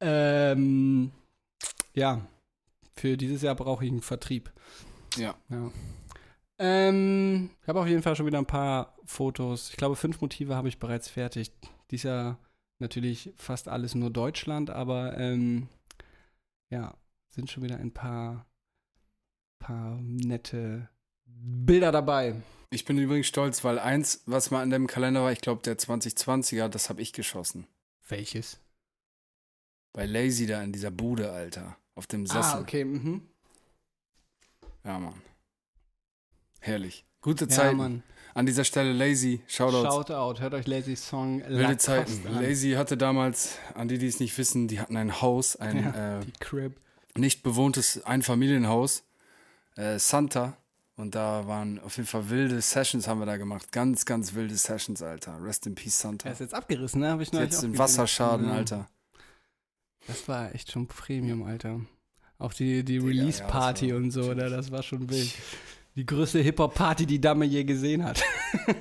[0.00, 1.12] Ähm,
[1.94, 2.20] ja,
[2.96, 4.52] für dieses Jahr brauche ich einen Vertrieb.
[5.16, 5.34] Ja.
[5.48, 5.70] Ja.
[6.58, 9.70] Ähm, ich habe auf jeden Fall schon wieder ein paar Fotos.
[9.70, 11.52] Ich glaube, fünf Motive habe ich bereits fertig.
[11.90, 12.38] Dies Jahr
[12.78, 15.68] natürlich fast alles nur Deutschland, aber ähm,
[16.70, 16.96] ja,
[17.30, 18.46] sind schon wieder ein paar,
[19.58, 20.88] paar nette
[21.26, 22.36] Bilder dabei.
[22.70, 25.78] Ich bin übrigens stolz, weil eins, was mal an dem Kalender war, ich glaube der
[25.78, 27.66] 2020er, das habe ich geschossen.
[28.08, 28.60] Welches?
[29.92, 31.76] Bei Lazy da in dieser Bude, Alter.
[31.94, 32.58] Auf dem Sessel.
[32.58, 32.84] Ah, okay.
[32.84, 33.22] Mhm.
[34.82, 35.22] Ja, Mann.
[36.64, 37.04] Herrlich.
[37.20, 37.76] Gute Ja, Zeit.
[37.76, 38.02] Mann.
[38.32, 39.94] An dieser Stelle Lazy, Shoutouts.
[40.08, 40.40] Shoutout.
[40.40, 42.24] Hört euch Lazy Song Wilde Zeiten.
[42.40, 46.20] Lazy hatte damals, an die, die es nicht wissen, die hatten ein Haus, ein Ja,
[46.20, 46.70] äh,
[47.16, 49.04] nicht bewohntes Einfamilienhaus,
[49.76, 50.56] äh, Santa.
[50.96, 53.70] Und da waren auf jeden Fall wilde Sessions haben wir da gemacht.
[53.72, 55.36] Ganz, ganz wilde Sessions, Alter.
[55.42, 56.28] Rest in Peace, Santa.
[56.28, 57.10] Er ist jetzt abgerissen, ne?
[57.10, 57.76] Hab ich neulich Jetzt im.
[57.76, 58.54] Wasserschaden, Ja.
[58.54, 58.88] Alter.
[60.06, 61.80] Das war echt schon Premium, Alter.
[62.38, 64.48] Auch die, die ja, Release-Party war und so, oder?
[64.50, 65.30] Das war schon wild.
[65.96, 68.22] Die größte Hip-Hop-Party, die Dame je gesehen hat.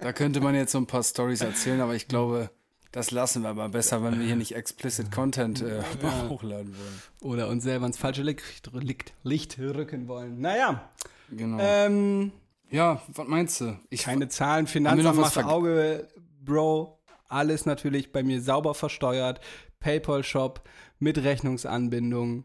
[0.00, 2.50] Da könnte man jetzt so ein paar Stories erzählen, aber ich glaube,
[2.92, 5.82] das lassen wir aber besser, wenn wir hier nicht explicit Content äh,
[6.28, 7.02] hochladen wollen.
[7.22, 8.40] Oder uns selber ins falsche Licht,
[8.72, 10.40] Licht, Licht rücken wollen.
[10.40, 10.88] Naja,
[11.32, 11.58] Genau.
[11.60, 12.30] ähm,
[12.70, 13.76] ja, was meinst du?
[13.90, 16.06] Ich keine Zahlen, Finanzamt macht Auge,
[16.40, 17.00] Bro.
[17.28, 19.40] Alles natürlich bei mir sauber versteuert.
[19.80, 20.62] Paypal-Shop
[21.00, 22.44] mit Rechnungsanbindung.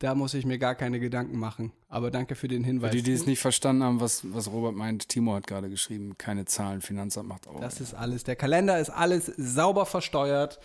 [0.00, 1.72] Da muss ich mir gar keine Gedanken machen.
[1.88, 2.92] Aber danke für den Für Hinweis.
[2.92, 6.44] die, die es nicht verstanden haben, was, was Robert meint, Timo hat gerade geschrieben, keine
[6.44, 7.60] Zahlen, Finanzamt macht auch.
[7.60, 8.22] Das ist alles.
[8.22, 10.60] Der Kalender ist alles sauber versteuert.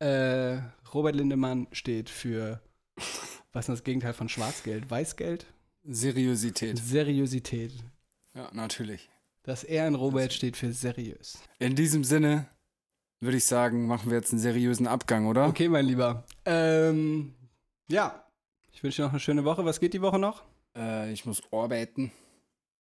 [0.00, 0.58] Äh,
[0.92, 2.60] Robert Lindemann steht für,
[3.52, 4.90] was ist das Gegenteil von Schwarzgeld?
[4.90, 5.46] Weißgeld?
[5.84, 6.78] Seriosität.
[6.78, 7.72] Seriosität.
[8.34, 9.08] Ja, natürlich.
[9.44, 11.38] Das R in Robert steht für seriös.
[11.60, 12.46] In diesem Sinne
[13.20, 15.46] würde ich sagen, machen wir jetzt einen seriösen Abgang, oder?
[15.46, 16.24] Okay, mein Lieber.
[16.44, 17.34] Ähm,
[17.88, 18.23] ja.
[18.74, 19.64] Ich wünsche dir noch eine schöne Woche.
[19.64, 20.42] Was geht die Woche noch?
[20.76, 22.10] Äh, ich muss arbeiten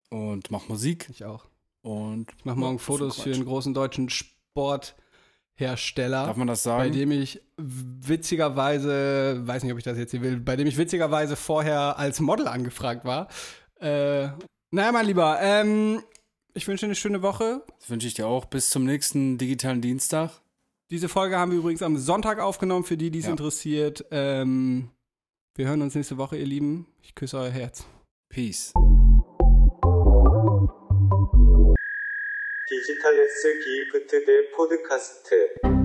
[0.09, 1.45] und mach Musik Ich auch.
[1.81, 6.25] und Ich mache morgen Fotos für einen großen deutschen Sporthersteller.
[6.27, 6.93] Darf man das bei sagen?
[6.93, 11.35] dem ich witzigerweise, weiß nicht, ob ich das jetzt hier will, bei dem ich witzigerweise
[11.35, 13.27] vorher als Model angefragt war.
[13.79, 14.27] Äh,
[14.71, 16.03] naja, mein Lieber, ähm,
[16.53, 17.63] ich wünsche dir eine schöne Woche.
[17.79, 18.45] Das wünsche ich dir auch.
[18.45, 20.31] Bis zum nächsten digitalen Dienstag.
[20.91, 23.31] Diese Folge haben wir übrigens am Sonntag aufgenommen, für die, die es Ja.
[23.31, 24.05] interessiert.
[24.11, 24.89] Ähm,
[25.58, 26.86] wir hören uns nächste Woche, ihr Lieben.
[27.02, 27.86] Ich küsse euer Herz.
[28.28, 28.72] Peace.
[32.66, 35.77] 디지털 S 기프트 대 포드카스트